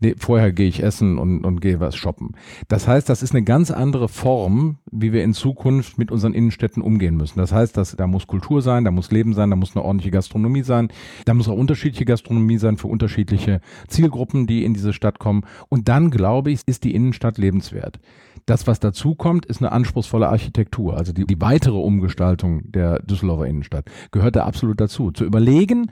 Nee, 0.00 0.14
vorher 0.18 0.52
gehe 0.52 0.68
ich 0.68 0.82
essen 0.82 1.18
und, 1.18 1.44
und 1.44 1.60
gehe 1.60 1.80
was 1.80 1.96
shoppen. 1.96 2.32
Das 2.68 2.88
heißt, 2.88 3.08
das 3.08 3.22
ist 3.22 3.32
eine 3.32 3.44
ganz 3.44 3.70
andere 3.70 4.08
Form, 4.08 4.78
wie 4.90 5.12
wir 5.12 5.22
in 5.22 5.34
Zukunft 5.34 5.98
mit 5.98 6.10
unseren 6.10 6.34
Innenstädten 6.34 6.82
umgehen 6.82 7.16
müssen. 7.16 7.38
Das 7.38 7.52
heißt, 7.52 7.76
dass 7.76 7.94
da 7.96 8.06
muss 8.06 8.26
Kultur 8.26 8.62
sein, 8.62 8.84
da 8.84 8.90
muss 8.90 9.10
Leben 9.10 9.34
sein, 9.34 9.50
da 9.50 9.56
muss 9.56 9.76
eine 9.76 9.84
ordentliche 9.84 10.10
Gastronomie 10.10 10.62
sein, 10.62 10.88
da 11.26 11.34
muss 11.34 11.48
auch 11.48 11.56
unterschiedliche 11.56 12.04
Gastronomie 12.04 12.58
sein 12.58 12.76
für 12.76 12.88
unterschiedliche 12.88 13.60
Zielgruppen, 13.88 14.46
die 14.46 14.64
in 14.64 14.74
diese 14.74 14.92
Stadt 14.92 15.18
kommen. 15.18 15.42
Und 15.68 15.88
dann, 15.88 16.10
glaube 16.10 16.50
ich, 16.50 16.62
ist 16.66 16.84
die 16.84 16.94
Innenstadt 16.94 17.38
lebenswert. 17.38 18.00
Das, 18.46 18.66
was 18.66 18.80
dazu 18.80 19.14
kommt, 19.14 19.46
ist 19.46 19.60
eine 19.60 19.72
anspruchsvolle 19.72 20.28
Architektur. 20.28 20.96
Also 20.96 21.12
die, 21.12 21.24
die 21.24 21.40
weitere 21.40 21.76
Umgestaltung 21.76 22.62
der 22.72 23.00
Düsseldorfer 23.00 23.46
Innenstadt 23.46 23.84
gehört 24.10 24.36
da 24.36 24.44
absolut 24.44 24.80
dazu. 24.80 25.10
Zu 25.10 25.24
überlegen, 25.24 25.90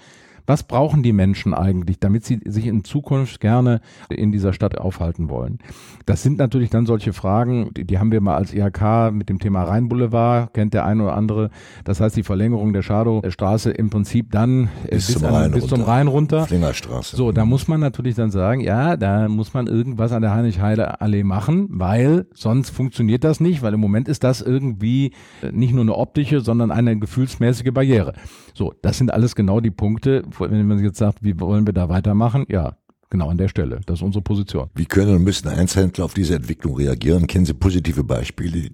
was 0.49 0.63
brauchen 0.63 1.03
die 1.03 1.13
Menschen 1.13 1.53
eigentlich, 1.53 2.01
damit 2.01 2.25
sie 2.25 2.41
sich 2.47 2.67
in 2.67 2.83
Zukunft 2.83 3.39
gerne 3.39 3.81
in 4.09 4.33
dieser 4.33 4.55
Stadt 4.55 4.79
aufhalten 4.79 5.29
wollen? 5.29 5.59
Das 6.07 6.23
sind 6.23 6.39
natürlich 6.39 6.71
dann 6.71 6.87
solche 6.87 7.13
Fragen, 7.13 7.71
die, 7.77 7.85
die 7.85 7.99
haben 7.99 8.11
wir 8.11 8.23
mal 8.23 8.37
als 8.37 8.55
IHK 8.55 9.13
mit 9.13 9.29
dem 9.29 9.39
Thema 9.41 9.65
Rheinboulevard, 9.65 10.55
kennt 10.55 10.73
der 10.73 10.87
eine 10.87 11.05
oder 11.05 11.15
andere. 11.15 11.51
Das 11.85 12.01
heißt, 12.01 12.17
die 12.17 12.23
Verlängerung 12.23 12.73
der 12.73 12.81
Schadowstraße 12.81 13.71
im 13.73 13.91
Prinzip 13.91 14.31
dann 14.31 14.71
bis, 14.91 15.09
bis, 15.09 15.19
zum, 15.19 15.25
Rhein 15.27 15.53
bis 15.53 15.67
zum 15.67 15.83
Rhein 15.83 16.09
runter. 16.09 16.47
Flingerstraße. 16.47 17.15
So, 17.15 17.31
da 17.31 17.45
muss 17.45 17.69
man 17.69 17.81
natürlich 17.81 18.15
dann 18.15 18.31
sagen, 18.31 18.63
ja, 18.63 18.97
da 18.97 19.29
muss 19.29 19.53
man 19.53 19.67
irgendwas 19.67 20.13
an 20.13 20.23
der 20.23 20.35
Heinrich-Heide-Allee 20.35 21.25
machen, 21.25 21.69
weil 21.71 22.27
sonst 22.33 22.71
funktioniert 22.71 23.23
das 23.23 23.41
nicht, 23.41 23.61
weil 23.61 23.75
im 23.75 23.81
Moment 23.81 24.09
ist 24.09 24.25
das 24.25 24.41
irgendwie 24.41 25.13
nicht 25.53 25.75
nur 25.75 25.83
eine 25.83 25.95
optische, 25.95 26.41
sondern 26.41 26.71
eine 26.71 26.99
gefühlsmäßige 26.99 27.73
Barriere. 27.73 28.15
So, 28.59 28.75
das 28.83 28.99
sind 28.99 29.13
alles 29.13 29.37
genau 29.37 29.61
die 29.61 29.71
Punkte, 29.71 30.25
wenn 30.37 30.67
man 30.67 30.83
jetzt 30.83 30.99
sagt, 30.99 31.23
wie 31.23 31.39
wollen 31.39 31.65
wir 31.65 31.73
da 31.73 31.89
weitermachen? 31.89 32.45
Ja, 32.49 32.77
genau 33.09 33.29
an 33.29 33.39
der 33.39 33.47
Stelle. 33.47 33.81
Das 33.87 34.01
ist 34.01 34.03
unsere 34.03 34.21
Position. 34.21 34.69
Wie 34.75 34.85
können 34.85 35.15
und 35.15 35.23
müssen 35.23 35.47
Einzelhändler 35.47 36.05
auf 36.05 36.13
diese 36.13 36.35
Entwicklung 36.35 36.75
reagieren? 36.75 37.29
Kennen 37.29 37.47
Sie 37.47 37.55
positive 37.55 38.03
Beispiele, 38.03 38.71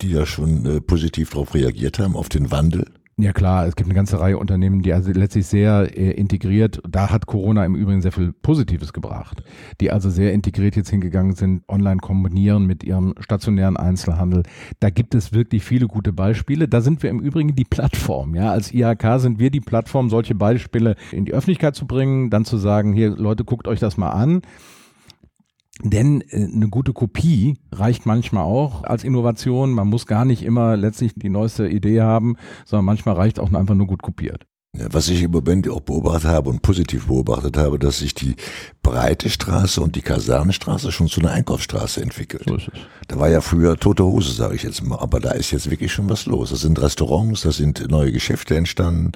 die 0.00 0.12
da 0.12 0.26
schon 0.26 0.66
äh, 0.66 0.80
positiv 0.80 1.30
darauf 1.30 1.54
reagiert 1.54 2.00
haben, 2.00 2.16
auf 2.16 2.28
den 2.28 2.50
Wandel? 2.50 2.84
Ja 3.20 3.32
klar, 3.32 3.66
es 3.66 3.74
gibt 3.74 3.88
eine 3.88 3.96
ganze 3.96 4.20
Reihe 4.20 4.38
Unternehmen, 4.38 4.80
die 4.80 4.92
also 4.92 5.10
letztlich 5.10 5.44
sehr 5.44 5.90
äh, 5.98 6.12
integriert, 6.12 6.80
da 6.88 7.10
hat 7.10 7.26
Corona 7.26 7.64
im 7.64 7.74
Übrigen 7.74 8.00
sehr 8.00 8.12
viel 8.12 8.32
Positives 8.32 8.92
gebracht, 8.92 9.42
die 9.80 9.90
also 9.90 10.08
sehr 10.08 10.32
integriert 10.32 10.76
jetzt 10.76 10.90
hingegangen 10.90 11.34
sind, 11.34 11.64
online 11.66 11.96
kombinieren 11.96 12.64
mit 12.66 12.84
ihrem 12.84 13.14
stationären 13.18 13.76
Einzelhandel. 13.76 14.44
Da 14.78 14.90
gibt 14.90 15.16
es 15.16 15.32
wirklich 15.32 15.64
viele 15.64 15.88
gute 15.88 16.12
Beispiele. 16.12 16.68
Da 16.68 16.80
sind 16.80 17.02
wir 17.02 17.10
im 17.10 17.18
Übrigen 17.18 17.56
die 17.56 17.64
Plattform. 17.64 18.36
Ja, 18.36 18.52
als 18.52 18.72
IHK 18.72 19.18
sind 19.18 19.40
wir 19.40 19.50
die 19.50 19.60
Plattform, 19.60 20.10
solche 20.10 20.36
Beispiele 20.36 20.94
in 21.10 21.24
die 21.24 21.34
Öffentlichkeit 21.34 21.74
zu 21.74 21.88
bringen, 21.88 22.30
dann 22.30 22.44
zu 22.44 22.56
sagen, 22.56 22.92
hier 22.92 23.10
Leute, 23.10 23.44
guckt 23.44 23.66
euch 23.66 23.80
das 23.80 23.96
mal 23.96 24.10
an. 24.10 24.42
Denn 25.82 26.22
äh, 26.28 26.48
eine 26.52 26.68
gute 26.68 26.92
Kopie 26.92 27.58
reicht 27.72 28.06
manchmal 28.06 28.44
auch 28.44 28.84
als 28.84 29.04
Innovation. 29.04 29.72
Man 29.72 29.88
muss 29.88 30.06
gar 30.06 30.24
nicht 30.24 30.42
immer 30.42 30.76
letztlich 30.76 31.14
die 31.14 31.28
neueste 31.28 31.68
Idee 31.68 32.00
haben, 32.00 32.36
sondern 32.64 32.86
manchmal 32.86 33.14
reicht 33.14 33.38
auch 33.38 33.52
einfach 33.52 33.74
nur 33.74 33.86
gut 33.86 34.02
kopiert. 34.02 34.47
Ja, 34.76 34.86
was 34.92 35.08
ich 35.08 35.22
im 35.22 35.30
Moment 35.30 35.68
auch 35.70 35.80
beobachtet 35.80 36.28
habe 36.28 36.50
und 36.50 36.60
positiv 36.60 37.06
beobachtet 37.06 37.56
habe, 37.56 37.78
dass 37.78 38.00
sich 38.00 38.14
die 38.14 38.36
breite 38.82 39.30
Straße 39.30 39.80
und 39.80 39.96
die 39.96 40.02
Kasernenstraße 40.02 40.92
schon 40.92 41.08
zu 41.08 41.20
einer 41.20 41.30
Einkaufsstraße 41.30 42.02
entwickelt. 42.02 42.44
So. 42.46 42.58
Da 43.08 43.18
war 43.18 43.30
ja 43.30 43.40
früher 43.40 43.78
tote 43.78 44.04
Hose, 44.04 44.30
sage 44.30 44.56
ich 44.56 44.62
jetzt 44.62 44.84
mal, 44.84 44.98
aber 44.98 45.20
da 45.20 45.30
ist 45.30 45.52
jetzt 45.52 45.70
wirklich 45.70 45.90
schon 45.90 46.10
was 46.10 46.26
los. 46.26 46.50
Das 46.50 46.60
sind 46.60 46.80
Restaurants, 46.80 47.40
da 47.42 47.52
sind 47.52 47.90
neue 47.90 48.12
Geschäfte 48.12 48.56
entstanden. 48.56 49.12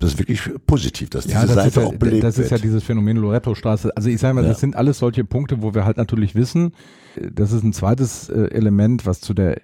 Das 0.00 0.12
ist 0.12 0.18
wirklich 0.18 0.40
positiv, 0.66 1.10
dass 1.10 1.26
ja, 1.26 1.42
diese 1.42 1.54
das 1.54 1.64
Seite 1.64 1.80
ja, 1.82 1.86
auch 1.86 1.94
belebt 1.96 2.24
Das 2.24 2.38
ist 2.38 2.50
wird. 2.50 2.52
ja 2.52 2.58
dieses 2.58 2.82
Phänomen 2.82 3.18
Loretto-Straße. 3.18 3.94
Also 3.94 4.08
ich 4.08 4.18
sage 4.18 4.32
mal, 4.32 4.42
ja. 4.42 4.48
das 4.48 4.60
sind 4.60 4.74
alles 4.74 4.98
solche 4.98 5.24
Punkte, 5.24 5.60
wo 5.60 5.74
wir 5.74 5.84
halt 5.84 5.98
natürlich 5.98 6.34
wissen, 6.34 6.72
das 7.32 7.52
ist 7.52 7.62
ein 7.62 7.72
zweites 7.72 8.28
äh, 8.28 8.50
Element, 8.50 9.06
was 9.06 9.20
zu 9.20 9.34
der 9.34 9.60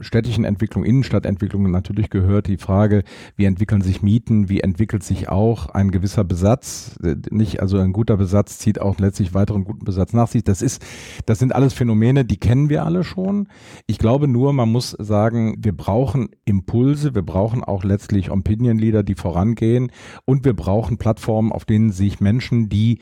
städtischen 0.00 0.44
Entwicklung, 0.44 0.84
Innenstadtentwicklung 0.84 1.70
natürlich 1.70 2.10
gehört. 2.10 2.46
Die 2.46 2.56
Frage, 2.56 3.04
wie 3.36 3.44
entwickeln 3.44 3.82
sich 3.82 4.02
Mieten, 4.02 4.48
wie 4.48 4.60
entwickelt 4.60 5.02
sich 5.02 5.28
auch 5.28 5.68
ein 5.70 5.90
gewisser 5.90 6.24
Besatz. 6.24 6.98
Äh, 7.02 7.16
nicht, 7.30 7.60
also 7.60 7.78
ein 7.78 7.92
guter 7.92 8.16
Besatz 8.16 8.58
zieht 8.58 8.80
auch 8.80 8.98
letztlich 8.98 9.34
weiteren 9.34 9.64
guten 9.64 9.84
Besatz 9.84 10.12
nach 10.12 10.28
sich. 10.28 10.44
Das 10.44 10.62
ist, 10.62 10.84
das 11.26 11.38
sind 11.38 11.54
alles 11.54 11.74
Phänomene, 11.74 12.24
die 12.24 12.38
kennen 12.38 12.68
wir 12.68 12.84
alle 12.84 13.04
schon. 13.04 13.48
Ich 13.86 13.98
glaube 13.98 14.28
nur, 14.28 14.52
man 14.52 14.70
muss 14.70 14.90
sagen, 14.90 15.56
wir 15.58 15.76
brauchen 15.76 16.28
Impulse, 16.44 17.14
wir 17.14 17.22
brauchen 17.22 17.62
auch 17.64 17.84
letztlich 17.84 18.30
Opinion 18.30 18.78
Leader, 18.78 19.02
die 19.02 19.14
vorangehen 19.14 19.92
und 20.24 20.44
wir 20.44 20.54
brauchen 20.54 20.98
Plattformen, 20.98 21.52
auf 21.52 21.64
denen 21.64 21.92
sich 21.92 22.20
Menschen, 22.20 22.68
die 22.68 23.00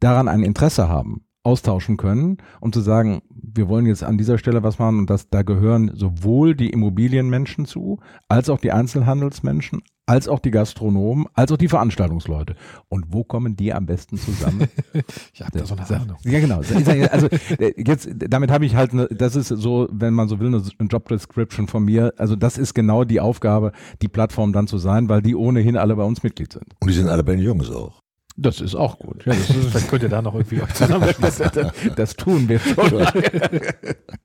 daran 0.00 0.28
ein 0.28 0.42
Interesse 0.42 0.88
haben, 0.88 1.22
austauschen 1.48 1.96
können, 1.96 2.36
um 2.60 2.74
zu 2.74 2.80
sagen, 2.80 3.22
wir 3.30 3.68
wollen 3.68 3.86
jetzt 3.86 4.04
an 4.04 4.18
dieser 4.18 4.36
Stelle 4.36 4.62
was 4.62 4.78
machen 4.78 4.98
und 4.98 5.08
das, 5.08 5.30
da 5.30 5.42
gehören 5.42 5.90
sowohl 5.94 6.54
die 6.54 6.68
Immobilienmenschen 6.68 7.64
zu, 7.64 8.00
als 8.28 8.50
auch 8.50 8.58
die 8.58 8.70
Einzelhandelsmenschen, 8.70 9.80
als 10.04 10.28
auch 10.28 10.40
die 10.40 10.50
Gastronomen, 10.50 11.24
als 11.32 11.50
auch 11.50 11.56
die 11.56 11.68
Veranstaltungsleute. 11.68 12.54
Und 12.90 13.06
wo 13.14 13.24
kommen 13.24 13.56
die 13.56 13.72
am 13.72 13.86
besten 13.86 14.18
zusammen? 14.18 14.68
ich 15.32 15.40
habe 15.40 15.58
da 15.58 15.64
so 15.64 15.74
eine 15.74 16.00
Ahnung. 16.02 16.18
Ja, 16.24 16.38
genau. 16.38 16.58
Also 17.10 17.28
äh, 17.58 17.72
jetzt, 17.78 18.10
damit 18.14 18.50
habe 18.50 18.66
ich 18.66 18.74
halt, 18.74 18.92
eine, 18.92 19.06
das 19.06 19.34
ist 19.34 19.48
so, 19.48 19.88
wenn 19.90 20.12
man 20.12 20.28
so 20.28 20.40
will, 20.40 20.48
eine 20.48 20.88
Job 20.88 21.08
Description 21.08 21.66
von 21.66 21.82
mir. 21.82 22.12
Also 22.18 22.36
das 22.36 22.58
ist 22.58 22.74
genau 22.74 23.04
die 23.04 23.20
Aufgabe, 23.20 23.72
die 24.02 24.08
Plattform 24.08 24.52
dann 24.52 24.66
zu 24.66 24.76
sein, 24.76 25.08
weil 25.08 25.22
die 25.22 25.34
ohnehin 25.34 25.78
alle 25.78 25.96
bei 25.96 26.04
uns 26.04 26.22
Mitglied 26.22 26.52
sind. 26.52 26.66
Und 26.80 26.88
die 26.88 26.94
sind 26.94 27.08
alle 27.08 27.24
bei 27.24 27.36
den 27.36 27.42
Jungs 27.44 27.70
auch. 27.70 28.02
Das 28.40 28.60
ist 28.60 28.76
auch 28.76 29.00
gut. 29.00 29.26
Ja, 29.26 29.32
das 29.32 29.50
ist, 29.50 29.70
Vielleicht 29.70 29.88
könnt 29.88 30.04
ihr 30.04 30.08
da 30.08 30.22
noch 30.22 30.34
irgendwie 30.34 30.62
euch 30.62 30.72
zusammenschließen. 30.72 31.50
das, 31.96 32.14
tun 32.14 32.48
wir 32.48 32.60
schon. 32.60 32.90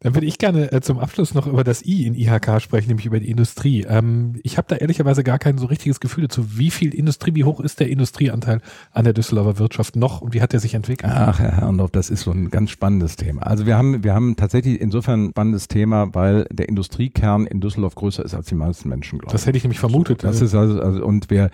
Dann 0.01 0.13
würde 0.13 0.27
ich 0.27 0.37
gerne 0.37 0.71
äh, 0.71 0.81
zum 0.81 0.99
Abschluss 0.99 1.33
noch 1.33 1.47
über 1.47 1.63
das 1.63 1.83
I 1.83 2.05
in 2.05 2.13
IHK 2.13 2.61
sprechen, 2.61 2.89
nämlich 2.89 3.07
über 3.07 3.19
die 3.19 3.31
Industrie. 3.31 3.85
Ähm, 3.89 4.39
ich 4.43 4.57
habe 4.57 4.67
da 4.69 4.75
ehrlicherweise 4.75 5.23
gar 5.23 5.39
kein 5.39 5.57
so 5.57 5.65
richtiges 5.65 5.99
Gefühl 5.99 6.27
dazu, 6.27 6.57
wie 6.59 6.69
viel 6.69 6.93
Industrie, 6.93 7.33
wie 7.33 7.43
hoch 7.43 7.59
ist 7.59 7.79
der 7.79 7.89
Industrieanteil 7.89 8.61
an 8.91 9.03
der 9.03 9.13
Düsseldorfer 9.13 9.57
Wirtschaft 9.57 9.95
noch 9.95 10.21
und 10.21 10.35
wie 10.35 10.41
hat 10.41 10.53
der 10.53 10.59
sich 10.59 10.75
entwickelt? 10.75 11.11
Ach, 11.11 11.39
Herr 11.39 11.57
Herrndorf, 11.57 11.89
das 11.89 12.11
ist 12.11 12.21
so 12.21 12.31
ein 12.31 12.51
ganz 12.51 12.69
spannendes 12.69 13.15
Thema. 13.15 13.41
Also 13.41 13.65
wir 13.65 13.77
haben, 13.77 14.03
wir 14.03 14.13
haben 14.13 14.35
tatsächlich 14.35 14.79
insofern 14.79 15.25
ein 15.25 15.29
spannendes 15.31 15.67
Thema, 15.67 16.13
weil 16.13 16.45
der 16.51 16.69
Industriekern 16.69 17.47
in 17.47 17.61
Düsseldorf 17.61 17.95
größer 17.95 18.23
ist 18.23 18.35
als 18.35 18.45
die 18.45 18.55
meisten 18.55 18.89
Menschen 18.89 19.17
glauben. 19.17 19.31
Das 19.31 19.47
hätte 19.47 19.57
ich 19.57 19.63
nämlich 19.63 19.79
vermutet. 19.79 20.23
Das 20.23 20.39
ist 20.39 20.53
also, 20.53 20.79
also 20.79 21.03
und 21.03 21.31
wir 21.31 21.49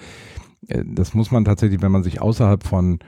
das 0.61 1.13
muss 1.13 1.31
man 1.31 1.45
tatsächlich, 1.45 1.81
wenn 1.81 1.91
man 1.91 2.03
sich 2.03 2.21
außerhalb 2.21 2.63
von 2.63 2.99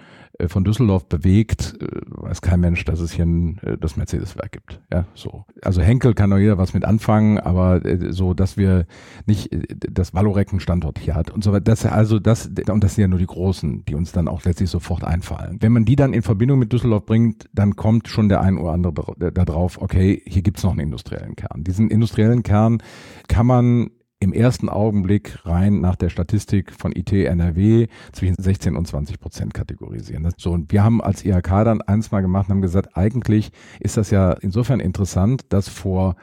äh, 0.41 0.47
von 0.47 0.63
Düsseldorf 0.63 1.05
bewegt, 1.07 1.77
äh, 1.81 1.87
weiß 2.09 2.41
kein 2.41 2.59
Mensch, 2.59 2.85
dass 2.85 2.99
es 2.99 3.11
hier 3.11 3.25
ein, 3.25 3.59
das 3.79 3.97
Mercedes-Werk 3.97 4.51
gibt. 4.51 4.81
Ja, 4.91 5.05
so. 5.13 5.45
Also 5.61 5.81
Henkel 5.81 6.13
kann 6.13 6.29
doch 6.29 6.37
jeder 6.37 6.57
was 6.57 6.73
mit 6.73 6.85
anfangen, 6.85 7.39
aber 7.39 7.81
so, 8.09 8.33
dass 8.33 8.57
wir 8.57 8.85
nicht 9.25 9.49
das 9.71 10.13
Valorec 10.13 10.51
einen 10.51 10.59
Standort 10.59 10.99
hier 10.99 11.15
hat 11.15 11.31
und 11.31 11.43
so 11.43 11.51
weiter. 11.51 11.61
Das, 11.61 11.85
also 11.85 12.19
das, 12.19 12.49
und 12.69 12.83
das 12.83 12.95
sind 12.95 13.01
ja 13.03 13.07
nur 13.07 13.19
die 13.19 13.25
Großen, 13.25 13.85
die 13.85 13.95
uns 13.95 14.11
dann 14.11 14.27
auch 14.27 14.43
letztlich 14.43 14.69
sofort 14.69 15.03
einfallen. 15.03 15.57
Wenn 15.59 15.71
man 15.71 15.85
die 15.85 15.95
dann 15.95 16.13
in 16.13 16.21
Verbindung 16.21 16.59
mit 16.59 16.71
Düsseldorf 16.73 17.05
bringt, 17.05 17.49
dann 17.53 17.75
kommt 17.75 18.07
schon 18.07 18.29
der 18.29 18.41
ein 18.41 18.57
oder 18.57 18.71
andere 18.71 19.15
da 19.17 19.45
drauf, 19.45 19.81
okay, 19.81 20.21
hier 20.25 20.41
gibt's 20.41 20.63
noch 20.63 20.71
einen 20.71 20.81
industriellen 20.81 21.35
Kern. 21.35 21.63
Diesen 21.63 21.89
industriellen 21.89 22.43
Kern 22.43 22.81
kann 23.27 23.45
man 23.45 23.89
im 24.21 24.33
ersten 24.33 24.69
Augenblick 24.69 25.45
rein 25.45 25.81
nach 25.81 25.95
der 25.95 26.09
Statistik 26.09 26.71
von 26.71 26.95
IT 26.95 27.11
NRW 27.11 27.87
zwischen 28.11 28.35
16 28.37 28.75
und 28.77 28.87
20 28.87 29.19
Prozent 29.19 29.53
kategorisieren. 29.53 30.31
So, 30.37 30.51
und 30.51 30.71
wir 30.71 30.83
haben 30.83 31.01
als 31.01 31.25
IHK 31.25 31.49
dann 31.65 31.81
eins 31.81 32.11
mal 32.11 32.21
gemacht 32.21 32.47
und 32.47 32.55
haben 32.55 32.61
gesagt, 32.61 32.95
eigentlich 32.95 33.51
ist 33.79 33.97
das 33.97 34.11
ja 34.11 34.33
insofern 34.33 34.79
interessant, 34.79 35.45
dass 35.49 35.67
vor 35.67 36.15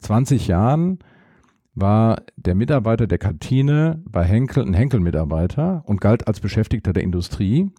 20 0.00 0.48
Jahren 0.48 0.98
war 1.74 2.22
der 2.36 2.54
Mitarbeiter 2.54 3.06
der 3.06 3.18
Kantine 3.18 4.02
bei 4.08 4.24
Henkel 4.24 4.64
ein 4.64 4.72
Henkel-Mitarbeiter 4.72 5.82
und 5.84 6.00
galt 6.00 6.26
als 6.26 6.40
Beschäftigter 6.40 6.94
der 6.94 7.02
Industrie. 7.02 7.70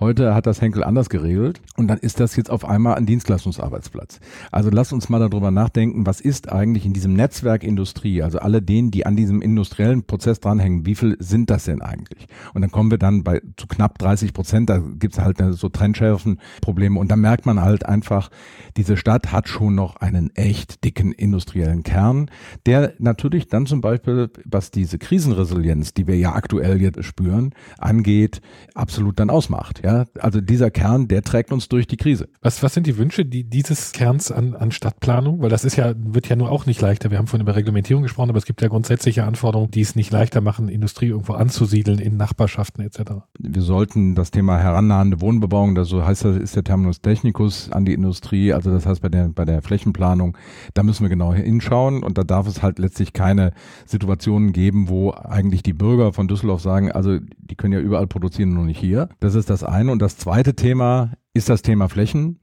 Heute 0.00 0.34
hat 0.34 0.46
das 0.46 0.60
Henkel 0.60 0.82
anders 0.82 1.08
geregelt 1.08 1.60
und 1.76 1.86
dann 1.86 1.98
ist 1.98 2.18
das 2.18 2.34
jetzt 2.34 2.50
auf 2.50 2.64
einmal 2.64 2.96
ein 2.96 3.06
Dienstleistungsarbeitsplatz. 3.06 4.18
Also 4.50 4.68
lass 4.70 4.92
uns 4.92 5.08
mal 5.08 5.20
darüber 5.20 5.52
nachdenken, 5.52 6.04
was 6.04 6.20
ist 6.20 6.50
eigentlich 6.50 6.84
in 6.84 6.92
diesem 6.92 7.14
Netzwerk 7.14 7.62
Industrie, 7.62 8.20
also 8.20 8.40
alle 8.40 8.60
denen, 8.60 8.90
die 8.90 9.06
an 9.06 9.14
diesem 9.14 9.40
industriellen 9.40 10.02
Prozess 10.02 10.40
dranhängen, 10.40 10.84
wie 10.84 10.96
viel 10.96 11.16
sind 11.20 11.48
das 11.48 11.66
denn 11.66 11.80
eigentlich? 11.80 12.26
Und 12.54 12.62
dann 12.62 12.72
kommen 12.72 12.90
wir 12.90 12.98
dann 12.98 13.22
bei 13.22 13.40
zu 13.56 13.68
knapp 13.68 13.98
30 13.98 14.32
Prozent, 14.32 14.68
da 14.68 14.78
gibt's 14.78 15.20
halt 15.20 15.38
so 15.52 15.68
Trendschärfen-Probleme 15.68 16.98
und 16.98 17.08
da 17.12 17.14
merkt 17.14 17.46
man 17.46 17.62
halt 17.62 17.86
einfach, 17.86 18.30
diese 18.76 18.96
Stadt 18.96 19.30
hat 19.30 19.48
schon 19.48 19.76
noch 19.76 19.94
einen 19.94 20.34
echt 20.34 20.82
dicken 20.82 21.12
industriellen 21.12 21.84
Kern, 21.84 22.32
der 22.66 22.94
natürlich 22.98 23.46
dann 23.46 23.66
zum 23.66 23.80
Beispiel, 23.80 24.28
was 24.44 24.72
diese 24.72 24.98
Krisenresilienz, 24.98 25.94
die 25.94 26.08
wir 26.08 26.16
ja 26.16 26.34
aktuell 26.34 26.82
jetzt 26.82 27.04
spüren, 27.04 27.54
angeht, 27.78 28.40
absolut 28.74 29.20
dann 29.20 29.30
ausmacht. 29.30 29.82
Ja, 29.84 29.93
Ja, 29.94 30.04
also 30.20 30.40
dieser 30.40 30.70
Kern, 30.70 31.08
der 31.08 31.22
trägt 31.22 31.52
uns 31.52 31.68
durch 31.68 31.86
die 31.86 31.96
Krise. 31.96 32.28
Was, 32.42 32.62
was 32.62 32.74
sind 32.74 32.86
die 32.86 32.96
Wünsche 32.96 33.24
die, 33.24 33.44
dieses 33.44 33.92
Kerns 33.92 34.32
an, 34.32 34.54
an 34.54 34.72
Stadtplanung? 34.72 35.40
Weil 35.40 35.50
das 35.50 35.64
ist 35.64 35.76
ja, 35.76 35.94
wird 35.96 36.28
ja 36.28 36.36
nur 36.36 36.50
auch 36.50 36.66
nicht 36.66 36.80
leichter. 36.80 37.10
Wir 37.10 37.18
haben 37.18 37.26
vorhin 37.26 37.46
über 37.46 37.54
Reglementierung 37.54 38.02
gesprochen, 38.02 38.30
aber 38.30 38.38
es 38.38 38.44
gibt 38.44 38.60
ja 38.62 38.68
grundsätzliche 38.68 39.24
Anforderungen, 39.24 39.70
die 39.70 39.82
es 39.82 39.94
nicht 39.94 40.10
leichter 40.10 40.40
machen, 40.40 40.68
Industrie 40.68 41.08
irgendwo 41.08 41.34
anzusiedeln 41.34 41.98
in 41.98 42.16
Nachbarschaften 42.16 42.84
etc. 42.84 43.12
Wir 43.38 43.62
sollten 43.62 44.14
das 44.14 44.30
Thema 44.30 44.58
herannahende 44.58 45.20
Wohnbebauung, 45.20 45.74
das 45.74 45.88
so 45.88 46.04
heißt 46.04 46.24
das, 46.24 46.36
ist 46.36 46.56
der 46.56 46.64
Terminus 46.64 47.00
technicus 47.00 47.70
an 47.70 47.84
die 47.84 47.92
Industrie, 47.92 48.52
also 48.52 48.70
das 48.70 48.86
heißt 48.86 49.00
bei 49.00 49.08
der, 49.08 49.28
bei 49.28 49.44
der 49.44 49.62
Flächenplanung, 49.62 50.36
da 50.74 50.82
müssen 50.82 51.02
wir 51.02 51.10
genau 51.10 51.32
hinschauen 51.32 52.02
und 52.02 52.18
da 52.18 52.24
darf 52.24 52.46
es 52.46 52.62
halt 52.62 52.78
letztlich 52.78 53.12
keine 53.12 53.52
Situationen 53.86 54.52
geben, 54.52 54.88
wo 54.88 55.12
eigentlich 55.12 55.62
die 55.62 55.72
Bürger 55.72 56.12
von 56.12 56.26
Düsseldorf 56.26 56.62
sagen, 56.62 56.90
also 56.90 57.18
die 57.20 57.54
können 57.54 57.72
ja 57.72 57.80
überall 57.80 58.06
produzieren, 58.06 58.54
nur 58.54 58.64
nicht 58.64 58.78
hier. 58.78 59.08
Das 59.20 59.34
ist 59.34 59.50
das 59.50 59.62
eine. 59.74 59.92
Und 59.92 60.00
das 60.00 60.16
zweite 60.16 60.54
Thema 60.54 61.12
ist 61.34 61.48
das 61.48 61.62
Thema 61.62 61.88
Flächen. 61.88 62.40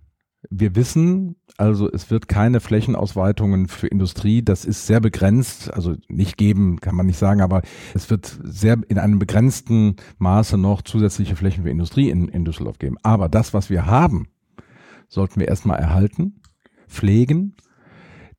Wir 0.49 0.75
wissen, 0.75 1.35
also 1.57 1.89
es 1.91 2.09
wird 2.09 2.27
keine 2.27 2.59
Flächenausweitungen 2.59 3.67
für 3.67 3.87
Industrie, 3.87 4.41
das 4.41 4.65
ist 4.65 4.87
sehr 4.87 4.99
begrenzt, 4.99 5.71
also 5.71 5.95
nicht 6.09 6.35
geben, 6.35 6.79
kann 6.81 6.95
man 6.95 7.05
nicht 7.05 7.19
sagen, 7.19 7.41
aber 7.41 7.61
es 7.93 8.09
wird 8.09 8.39
sehr 8.43 8.77
in 8.87 8.97
einem 8.97 9.19
begrenzten 9.19 9.97
Maße 10.17 10.57
noch 10.57 10.81
zusätzliche 10.81 11.35
Flächen 11.35 11.63
für 11.63 11.69
Industrie 11.69 12.09
in, 12.09 12.27
in 12.27 12.43
Düsseldorf 12.43 12.79
geben. 12.79 12.97
Aber 13.03 13.29
das, 13.29 13.53
was 13.53 13.69
wir 13.69 13.85
haben, 13.85 14.29
sollten 15.07 15.39
wir 15.39 15.47
erstmal 15.47 15.79
erhalten, 15.79 16.41
pflegen. 16.87 17.55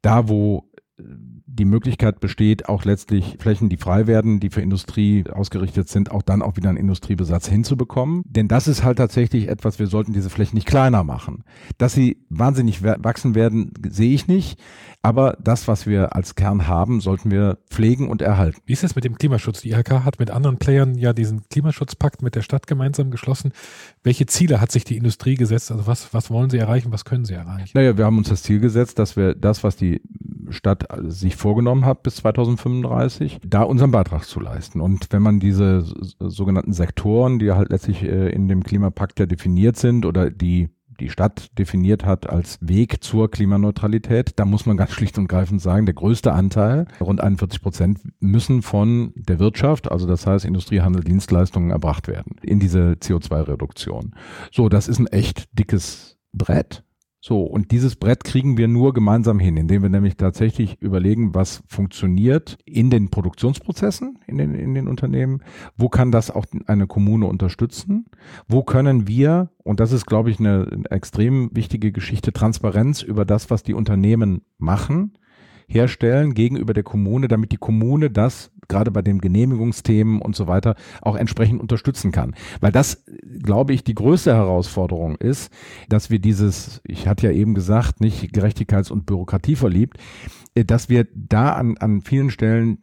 Da, 0.00 0.28
wo 0.28 0.68
die 1.52 1.64
Möglichkeit 1.64 2.20
besteht, 2.20 2.68
auch 2.68 2.84
letztlich 2.84 3.36
Flächen, 3.38 3.68
die 3.68 3.76
frei 3.76 4.06
werden, 4.06 4.40
die 4.40 4.50
für 4.50 4.62
Industrie 4.62 5.24
ausgerichtet 5.30 5.88
sind, 5.88 6.10
auch 6.10 6.22
dann 6.22 6.42
auch 6.42 6.56
wieder 6.56 6.70
einen 6.70 6.78
Industriebesatz 6.78 7.46
hinzubekommen. 7.46 8.22
Denn 8.26 8.48
das 8.48 8.68
ist 8.68 8.82
halt 8.82 8.98
tatsächlich 8.98 9.48
etwas, 9.48 9.78
wir 9.78 9.86
sollten 9.86 10.12
diese 10.12 10.30
Flächen 10.30 10.56
nicht 10.56 10.66
kleiner 10.66 11.04
machen. 11.04 11.44
Dass 11.78 11.92
sie 11.92 12.18
wahnsinnig 12.30 12.82
wachsen 12.82 13.34
werden, 13.34 13.72
sehe 13.86 14.14
ich 14.14 14.28
nicht. 14.28 14.58
Aber 15.02 15.36
das, 15.42 15.66
was 15.66 15.86
wir 15.86 16.14
als 16.14 16.36
Kern 16.36 16.68
haben, 16.68 17.00
sollten 17.00 17.32
wir 17.32 17.58
pflegen 17.68 18.08
und 18.08 18.22
erhalten. 18.22 18.60
Wie 18.66 18.72
ist 18.72 18.84
es 18.84 18.94
mit 18.94 19.04
dem 19.04 19.18
Klimaschutz? 19.18 19.60
Die 19.60 19.70
IHK 19.70 20.04
hat 20.04 20.20
mit 20.20 20.30
anderen 20.30 20.58
Playern 20.58 20.96
ja 20.96 21.12
diesen 21.12 21.42
Klimaschutzpakt 21.48 22.22
mit 22.22 22.36
der 22.36 22.42
Stadt 22.42 22.68
gemeinsam 22.68 23.10
geschlossen. 23.10 23.52
Welche 24.04 24.26
Ziele 24.26 24.60
hat 24.60 24.70
sich 24.70 24.84
die 24.84 24.96
Industrie 24.96 25.34
gesetzt? 25.34 25.72
Also 25.72 25.88
was, 25.88 26.14
was 26.14 26.30
wollen 26.30 26.50
sie 26.50 26.58
erreichen? 26.58 26.92
Was 26.92 27.04
können 27.04 27.24
sie 27.24 27.34
erreichen? 27.34 27.72
Naja, 27.74 27.98
wir 27.98 28.04
haben 28.04 28.16
uns 28.16 28.28
das 28.28 28.44
Ziel 28.44 28.60
gesetzt, 28.60 29.00
dass 29.00 29.16
wir 29.16 29.34
das, 29.34 29.64
was 29.64 29.74
die 29.74 30.00
Stadt 30.50 30.86
sich 31.08 31.36
vorgenommen 31.42 31.84
hat 31.84 32.02
bis 32.02 32.16
2035, 32.16 33.40
da 33.44 33.62
unseren 33.62 33.90
Beitrag 33.90 34.24
zu 34.24 34.40
leisten. 34.40 34.80
Und 34.80 35.08
wenn 35.10 35.22
man 35.22 35.40
diese 35.40 35.84
sogenannten 36.18 36.72
Sektoren, 36.72 37.38
die 37.38 37.50
halt 37.50 37.70
letztlich 37.70 38.02
äh, 38.02 38.30
in 38.30 38.48
dem 38.48 38.62
Klimapakt 38.62 39.18
ja 39.18 39.26
definiert 39.26 39.76
sind 39.76 40.06
oder 40.06 40.30
die 40.30 40.70
die 41.00 41.10
Stadt 41.10 41.58
definiert 41.58 42.04
hat 42.04 42.30
als 42.30 42.58
Weg 42.60 43.02
zur 43.02 43.30
Klimaneutralität, 43.30 44.38
da 44.38 44.44
muss 44.44 44.66
man 44.66 44.76
ganz 44.76 44.90
schlicht 44.92 45.18
und 45.18 45.26
greifend 45.26 45.60
sagen, 45.60 45.84
der 45.84 45.94
größte 45.94 46.32
Anteil, 46.32 46.86
rund 47.00 47.20
41 47.20 47.60
Prozent, 47.60 48.00
müssen 48.20 48.62
von 48.62 49.12
der 49.16 49.38
Wirtschaft, 49.38 49.90
also 49.90 50.06
das 50.06 50.26
heißt 50.26 50.44
Industrie, 50.44 50.80
Handel, 50.80 51.02
Dienstleistungen 51.02 51.70
erbracht 51.70 52.06
werden 52.08 52.36
in 52.42 52.60
diese 52.60 52.92
CO2-Reduktion. 52.92 54.14
So, 54.52 54.68
das 54.68 54.86
ist 54.86 55.00
ein 55.00 55.08
echt 55.08 55.46
dickes 55.58 56.18
Brett. 56.32 56.84
So, 57.24 57.42
und 57.44 57.70
dieses 57.70 57.94
Brett 57.94 58.24
kriegen 58.24 58.56
wir 58.56 58.66
nur 58.66 58.92
gemeinsam 58.92 59.38
hin, 59.38 59.56
indem 59.56 59.82
wir 59.82 59.88
nämlich 59.88 60.16
tatsächlich 60.16 60.82
überlegen, 60.82 61.36
was 61.36 61.62
funktioniert 61.68 62.58
in 62.64 62.90
den 62.90 63.10
Produktionsprozessen, 63.10 64.18
in 64.26 64.38
den, 64.38 64.56
in 64.56 64.74
den 64.74 64.88
Unternehmen, 64.88 65.40
wo 65.76 65.88
kann 65.88 66.10
das 66.10 66.32
auch 66.32 66.46
eine 66.66 66.88
Kommune 66.88 67.26
unterstützen, 67.26 68.06
wo 68.48 68.64
können 68.64 69.06
wir, 69.06 69.50
und 69.62 69.78
das 69.78 69.92
ist, 69.92 70.06
glaube 70.06 70.30
ich, 70.30 70.40
eine, 70.40 70.66
eine 70.68 70.90
extrem 70.90 71.50
wichtige 71.54 71.92
Geschichte, 71.92 72.32
Transparenz 72.32 73.02
über 73.02 73.24
das, 73.24 73.50
was 73.50 73.62
die 73.62 73.74
Unternehmen 73.74 74.42
machen, 74.58 75.16
herstellen 75.68 76.34
gegenüber 76.34 76.74
der 76.74 76.82
Kommune, 76.82 77.28
damit 77.28 77.52
die 77.52 77.56
Kommune 77.56 78.10
das 78.10 78.50
gerade 78.68 78.90
bei 78.90 79.02
den 79.02 79.20
Genehmigungsthemen 79.20 80.20
und 80.20 80.36
so 80.36 80.46
weiter 80.46 80.76
auch 81.00 81.16
entsprechend 81.16 81.60
unterstützen 81.60 82.12
kann. 82.12 82.34
Weil 82.60 82.72
das, 82.72 83.04
glaube 83.42 83.72
ich, 83.72 83.84
die 83.84 83.94
größte 83.94 84.34
Herausforderung 84.34 85.16
ist, 85.16 85.52
dass 85.88 86.10
wir 86.10 86.18
dieses, 86.18 86.80
ich 86.84 87.06
hatte 87.06 87.26
ja 87.26 87.32
eben 87.32 87.54
gesagt, 87.54 88.00
nicht 88.00 88.34
Gerechtigkeits- 88.34 88.90
und 88.90 89.06
Bürokratie 89.06 89.56
verliebt, 89.56 89.98
äh, 90.54 90.64
dass 90.64 90.88
wir 90.88 91.06
da 91.14 91.52
an, 91.52 91.76
an 91.78 92.02
vielen 92.02 92.30
Stellen 92.30 92.78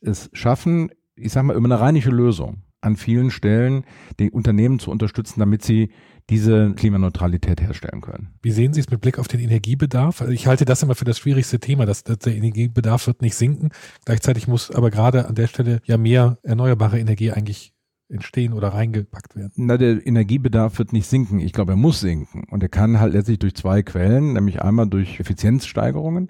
es 0.00 0.30
schaffen, 0.32 0.90
ich 1.16 1.32
sage 1.32 1.46
mal, 1.46 1.56
über 1.56 1.66
eine 1.66 1.80
rheinische 1.80 2.10
Lösung 2.10 2.62
an 2.80 2.96
vielen 2.96 3.30
Stellen 3.30 3.84
die 4.20 4.30
Unternehmen 4.30 4.78
zu 4.78 4.90
unterstützen, 4.90 5.40
damit 5.40 5.64
sie 5.64 5.90
diese 6.30 6.74
Klimaneutralität 6.74 7.60
herstellen 7.60 8.00
können. 8.00 8.34
Wie 8.42 8.50
sehen 8.50 8.74
Sie 8.74 8.80
es 8.80 8.90
mit 8.90 9.00
Blick 9.00 9.18
auf 9.18 9.28
den 9.28 9.40
Energiebedarf? 9.40 10.20
Also 10.20 10.32
ich 10.32 10.46
halte 10.46 10.64
das 10.64 10.82
immer 10.82 10.94
für 10.94 11.04
das 11.04 11.18
schwierigste 11.18 11.58
Thema, 11.58 11.86
dass, 11.86 12.04
dass 12.04 12.18
der 12.18 12.36
Energiebedarf 12.36 13.06
wird 13.06 13.22
nicht 13.22 13.34
sinken. 13.34 13.70
Gleichzeitig 14.04 14.46
muss 14.46 14.70
aber 14.70 14.90
gerade 14.90 15.26
an 15.26 15.34
der 15.34 15.46
Stelle 15.46 15.80
ja 15.84 15.96
mehr 15.96 16.38
erneuerbare 16.42 16.98
Energie 16.98 17.32
eigentlich 17.32 17.72
entstehen 18.10 18.52
oder 18.52 18.68
reingepackt 18.68 19.36
werden? 19.36 19.52
Na, 19.56 19.76
der 19.76 20.06
Energiebedarf 20.06 20.78
wird 20.78 20.92
nicht 20.92 21.06
sinken. 21.06 21.40
Ich 21.40 21.52
glaube, 21.52 21.72
er 21.72 21.76
muss 21.76 22.00
sinken. 22.00 22.44
Und 22.50 22.62
er 22.62 22.68
kann 22.68 23.00
halt 23.00 23.12
letztlich 23.12 23.38
durch 23.38 23.54
zwei 23.54 23.82
Quellen, 23.82 24.32
nämlich 24.32 24.62
einmal 24.62 24.88
durch 24.88 25.20
Effizienzsteigerungen 25.20 26.28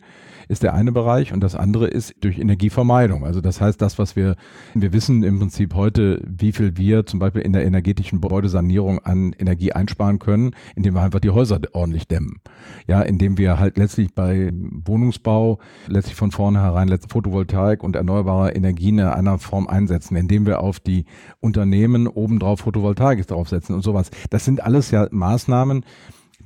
ist 0.49 0.63
der 0.63 0.75
eine 0.75 0.93
Bereich 0.93 1.33
und 1.33 1.41
das 1.41 1.55
andere 1.55 1.87
ist 1.87 2.15
durch 2.21 2.39
Energievermeidung. 2.39 3.25
Also 3.25 3.41
das 3.41 3.61
heißt, 3.61 3.81
das, 3.81 3.99
was 3.99 4.17
wir, 4.17 4.37
wir 4.75 4.93
wissen 4.93 5.23
im 5.23 5.39
Prinzip 5.39 5.75
heute, 5.75 6.23
wie 6.27 6.53
viel 6.53 6.77
wir 6.77 7.07
zum 7.07 7.21
Beispiel 7.21 7.43
in 7.43 7.53
der 7.53 7.65
energetischen 7.65 8.21
Gebäudesanierung 8.21 8.99
an 9.01 9.35
Energie 9.39 9.73
einsparen 9.73 10.19
können, 10.19 10.53
indem 10.75 10.95
wir 10.95 11.03
einfach 11.03 11.21
die 11.21 11.31
Häuser 11.31 11.61
ordentlich 11.73 12.09
dämmen. 12.09 12.41
Ja, 12.87 13.03
indem 13.03 13.39
wir 13.39 13.59
halt 13.59 13.77
letztlich 13.77 14.15
bei 14.15 14.51
Wohnungsbau 14.53 15.59
letztlich 15.87 16.17
von 16.17 16.31
vornherein 16.31 16.89
Photovoltaik 17.09 17.83
und 17.83 17.97
erneuerbare 17.97 18.53
Energien 18.53 18.99
in 18.99 19.07
einer 19.07 19.39
Form 19.39 19.67
einsetzen, 19.67 20.17
indem 20.17 20.47
wir 20.47 20.61
auf 20.61 20.81
die 20.81 21.05
Unternehmen 21.41 22.07
obendrauf 22.07 22.61
Photovoltaik 22.61 23.27
draufsetzen 23.27 23.75
und 23.75 23.83
sowas. 23.83 24.11
Das 24.31 24.45
sind 24.45 24.63
alles 24.63 24.91
ja 24.91 25.07
Maßnahmen, 25.11 25.85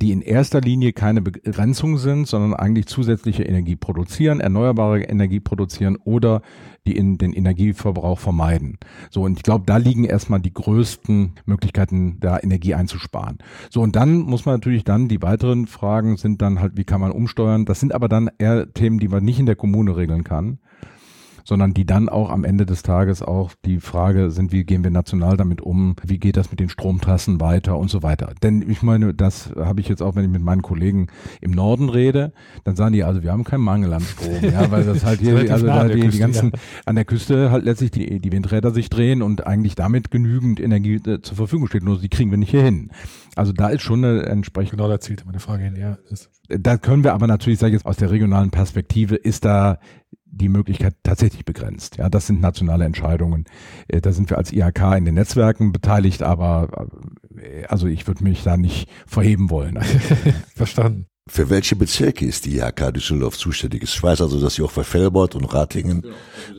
die 0.03 0.11
in 0.11 0.21
erster 0.21 0.61
Linie 0.61 0.93
keine 0.93 1.23
Begrenzung 1.23 1.97
sind, 1.97 2.27
sondern 2.27 2.55
eigentlich 2.55 2.87
zusätzliche 2.87 3.45
Energie 3.45 3.77
produzieren, 3.77 4.41
erneuerbare 4.41 5.03
Energie 5.03 5.39
produzieren 5.39 5.97
oder 6.03 6.43
die 6.85 6.97
in 6.97 7.19
den 7.19 7.33
Energieverbrauch 7.33 8.19
vermeiden. 8.19 8.79
So, 9.11 9.23
und 9.23 9.37
ich 9.37 9.45
glaube, 9.45 9.63
da 9.65 9.77
liegen 9.77 10.03
erstmal 10.03 10.41
die 10.41 10.53
größten 10.53 11.35
Möglichkeiten, 11.47 12.19
da 12.19 12.37
Energie 12.41 12.75
einzusparen. 12.75 13.39
So, 13.71 13.81
und 13.81 13.95
dann 13.95 14.19
muss 14.19 14.45
man 14.45 14.57
natürlich 14.57 14.83
dann, 14.83 15.07
die 15.07 15.23
weiteren 15.23 15.69
Fragen 15.69 16.17
sind 16.17 16.43
dann 16.43 16.59
halt, 16.59 16.77
wie 16.77 16.85
kann 16.85 17.01
man 17.01 17.13
umsteuern? 17.13 17.65
Das 17.65 17.79
sind 17.79 17.95
aber 17.95 18.09
dann 18.09 18.29
eher 18.39 18.73
Themen, 18.73 18.99
die 18.99 19.07
man 19.07 19.25
nicht 19.25 19.39
in 19.39 19.47
der 19.47 19.55
Kommune 19.55 19.97
regeln 19.97 20.25
kann, 20.25 20.59
sondern 21.45 21.75
die 21.75 21.85
dann 21.85 22.09
auch 22.09 22.31
am 22.31 22.45
Ende 22.45 22.67
des 22.67 22.83
Tages 22.83 23.23
auch 23.23 23.53
die 23.65 23.81
Frage 23.81 24.31
sind, 24.31 24.53
wie 24.53 24.65
gehen 24.65 24.85
wir 24.85 24.91
national 24.91 25.37
damit 25.37 25.61
um, 25.61 25.97
wie 26.05 26.19
geht 26.19 26.37
das 26.37 26.51
mit 26.51 26.61
den 26.61 26.69
Stromtrassen 26.69 27.41
weiter 27.41 27.79
und 27.79 27.91
so 27.91 28.03
weiter. 28.03 28.33
Denn 28.43 28.69
ich 28.69 28.83
meine, 28.83 29.15
das 29.15 29.51
habe 29.57 29.81
ich 29.81 29.89
jetzt 29.89 30.03
auch, 30.03 30.15
wenn 30.15 30.25
ich 30.25 30.31
mit 30.31 30.43
meinen 30.43 30.63
Kollegen 30.63 31.09
im 31.41 31.53
Norden 31.53 31.89
rede, 31.89 32.33
dann 32.65 32.77
sagen 32.77 32.93
die, 32.93 33.05
also 33.05 33.23
wir 33.23 33.33
haben 33.33 33.45
keinen 33.45 33.63
Mangel 33.63 33.93
an 33.93 34.03
Strom, 34.03 34.43
ja, 34.43 34.71
weil 34.71 34.85
das 34.85 35.05
halt 35.05 35.21
hier, 35.21 35.51
also 35.53 35.67
da 35.67 35.85
die, 35.89 36.01
Küste, 36.01 36.11
die 36.11 36.19
ganzen 36.19 36.51
ja. 36.51 36.59
an 36.87 36.95
der 36.95 37.05
Küste 37.05 37.51
halt 37.51 37.65
letztlich 37.65 37.91
die, 37.91 38.21
die 38.21 38.33
Windräder 38.33 38.71
sich 38.71 38.91
drehen 38.91 39.23
und 39.23 39.47
eigentlich 39.47 39.75
damit 39.75 40.11
genügend 40.11 40.61
Energie 40.61 40.97
äh, 41.07 41.21
zur 41.21 41.37
Verfügung 41.37 41.67
steht, 41.67 41.85
nur 41.85 41.99
die 41.99 42.09
kriegen 42.09 42.31
wir 42.31 42.39
nicht 42.39 42.51
hier 42.51 42.63
hin. 42.63 42.91
Also 43.35 43.53
da 43.53 43.69
ist 43.69 43.83
schon 43.83 44.05
eine 44.05 44.25
entsprechende. 44.27 44.77
Genau, 44.77 44.89
da 44.89 45.01
zielte 45.01 45.25
meine 45.25 45.41
Frage 45.41 45.65
hin, 45.65 45.77
ja. 45.77 45.99
Da 46.49 46.77
können 46.77 47.03
wir 47.03 47.15
aber 47.15 47.27
natürlich, 47.27 47.59
sage 47.59 47.71
ich 47.71 47.81
jetzt 47.81 47.87
aus 47.87 47.97
der 47.97 48.11
regionalen 48.11 48.51
Perspektive, 48.51 49.17
ist 49.17 49.45
da 49.45 49.79
die 50.33 50.49
Möglichkeit 50.49 50.97
tatsächlich 51.03 51.45
begrenzt. 51.45 51.99
Ja, 51.99 52.09
das 52.09 52.27
sind 52.27 52.41
nationale 52.41 52.85
Entscheidungen. 52.85 53.45
Äh, 53.89 54.01
da 54.01 54.13
sind 54.13 54.31
wir 54.31 54.39
als 54.39 54.53
IHK 54.53 54.97
in 54.97 55.05
den 55.05 55.15
Netzwerken 55.15 55.73
beteiligt, 55.73 56.23
aber 56.23 56.89
äh, 57.37 57.67
also 57.67 57.87
ich 57.87 58.07
würde 58.07 58.25
mich 58.25 58.43
da 58.43 58.57
nicht 58.57 58.89
verheben 59.07 59.51
wollen. 59.51 59.79
Verstanden. 60.57 61.07
Für 61.29 61.51
welche 61.51 61.77
Bezirke 61.77 62.27
ist 62.27 62.47
die 62.47 62.57
IHK 62.57 62.93
Düsseldorf 62.93 63.39
zuständig? 63.39 63.85
Ich 63.85 64.03
weiß 64.03 64.23
also, 64.23 64.41
dass 64.41 64.57
sie 64.57 64.63
auch 64.63 64.73
für 64.73 64.83
Fellbord 64.83 65.37
und 65.37 65.45
Ratingen 65.45 66.05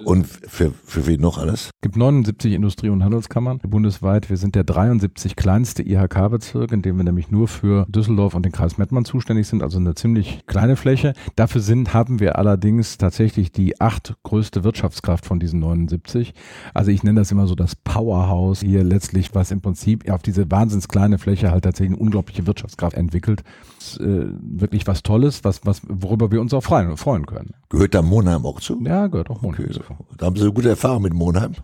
und 0.05 0.27
für, 0.27 0.73
für 0.85 1.07
wen 1.07 1.21
noch 1.21 1.37
alles? 1.37 1.65
Es 1.65 1.81
gibt 1.81 1.97
79 1.97 2.53
Industrie- 2.53 2.89
und 2.89 3.03
Handelskammern 3.03 3.59
bundesweit. 3.59 4.29
Wir 4.29 4.37
sind 4.37 4.55
der 4.55 4.63
73 4.63 5.35
kleinste 5.35 5.83
IHK-Bezirk, 5.83 6.71
in 6.71 6.81
dem 6.81 6.97
wir 6.97 7.03
nämlich 7.03 7.31
nur 7.31 7.47
für 7.47 7.85
Düsseldorf 7.89 8.35
und 8.35 8.45
den 8.45 8.51
Kreis 8.51 8.77
Mettmann 8.77 9.05
zuständig 9.05 9.47
sind, 9.47 9.63
also 9.63 9.77
eine 9.79 9.95
ziemlich 9.95 10.45
kleine 10.45 10.75
Fläche. 10.75 11.13
Dafür 11.35 11.61
sind, 11.61 11.93
haben 11.93 12.19
wir 12.19 12.37
allerdings 12.37 12.97
tatsächlich 12.97 13.51
die 13.51 13.79
acht 13.81 14.15
größte 14.23 14.63
Wirtschaftskraft 14.63 15.25
von 15.25 15.39
diesen 15.39 15.59
79. 15.59 16.33
Also 16.73 16.91
ich 16.91 17.03
nenne 17.03 17.21
das 17.21 17.31
immer 17.31 17.47
so 17.47 17.55
das 17.55 17.75
Powerhouse 17.75 18.61
hier 18.61 18.83
letztlich, 18.83 19.33
was 19.33 19.51
im 19.51 19.61
Prinzip 19.61 20.09
auf 20.09 20.21
diese 20.21 20.49
wahnsinns 20.51 20.87
kleine 20.87 21.17
Fläche 21.17 21.51
halt 21.51 21.63
tatsächlich 21.63 21.95
eine 21.95 22.03
unglaubliche 22.03 22.45
Wirtschaftskraft 22.47 22.95
entwickelt. 22.95 23.43
Das, 23.79 23.97
äh, 23.97 24.27
wirklich 24.41 24.87
was 24.87 25.03
Tolles, 25.03 25.43
was, 25.43 25.61
was, 25.65 25.81
worüber 25.87 26.31
wir 26.31 26.41
uns 26.41 26.53
auch 26.53 26.63
freuen, 26.63 26.95
freuen 26.97 27.25
können. 27.25 27.51
Gehört 27.69 27.93
da 27.93 28.01
Monheim 28.01 28.45
auch 28.45 28.59
zu? 28.59 28.81
Ja, 28.83 29.07
gehört 29.07 29.29
auch 29.29 29.41
Monheim 29.41 29.65
okay. 29.65 29.72
Zu. 29.73 29.81
Da 30.17 30.25
haben 30.25 30.35
Sie 30.35 30.43
eine 30.43 30.53
gute 30.53 30.69
Erfahrung 30.69 31.03
mit 31.03 31.13
Monheim? 31.13 31.55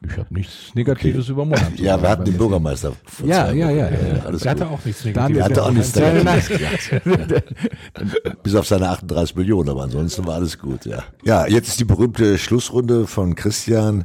Ich 0.00 0.16
habe 0.16 0.32
nichts 0.32 0.74
Negatives 0.74 1.24
okay. 1.24 1.32
über 1.32 1.44
Monat. 1.44 1.78
Ja, 1.78 2.00
wir 2.00 2.08
hatten 2.08 2.24
den 2.24 2.36
Bürgermeister. 2.36 2.92
Ja, 3.24 3.50
ja, 3.50 3.70
ja, 3.70 3.90
ja, 3.90 3.90
ja. 3.90 4.24
Alles 4.24 4.44
er 4.44 4.52
hatte 4.52 4.68
auch 4.68 4.84
nichts 4.84 5.04
Negatives. 5.04 5.38
Er 5.38 5.44
hatte 5.44 5.64
auch 5.64 5.70
nichts 5.72 5.94
Negatives. 5.96 7.42
Bis 8.44 8.54
auf 8.54 8.66
seine 8.66 8.90
38 8.90 9.34
Millionen, 9.34 9.68
aber 9.68 9.82
ansonsten 9.82 10.24
war 10.24 10.36
alles 10.36 10.58
gut, 10.58 10.86
ja. 10.86 11.02
Ja, 11.24 11.48
jetzt 11.48 11.68
ist 11.68 11.80
die 11.80 11.84
berühmte 11.84 12.38
Schlussrunde 12.38 13.08
von 13.08 13.34
Christian. 13.34 14.04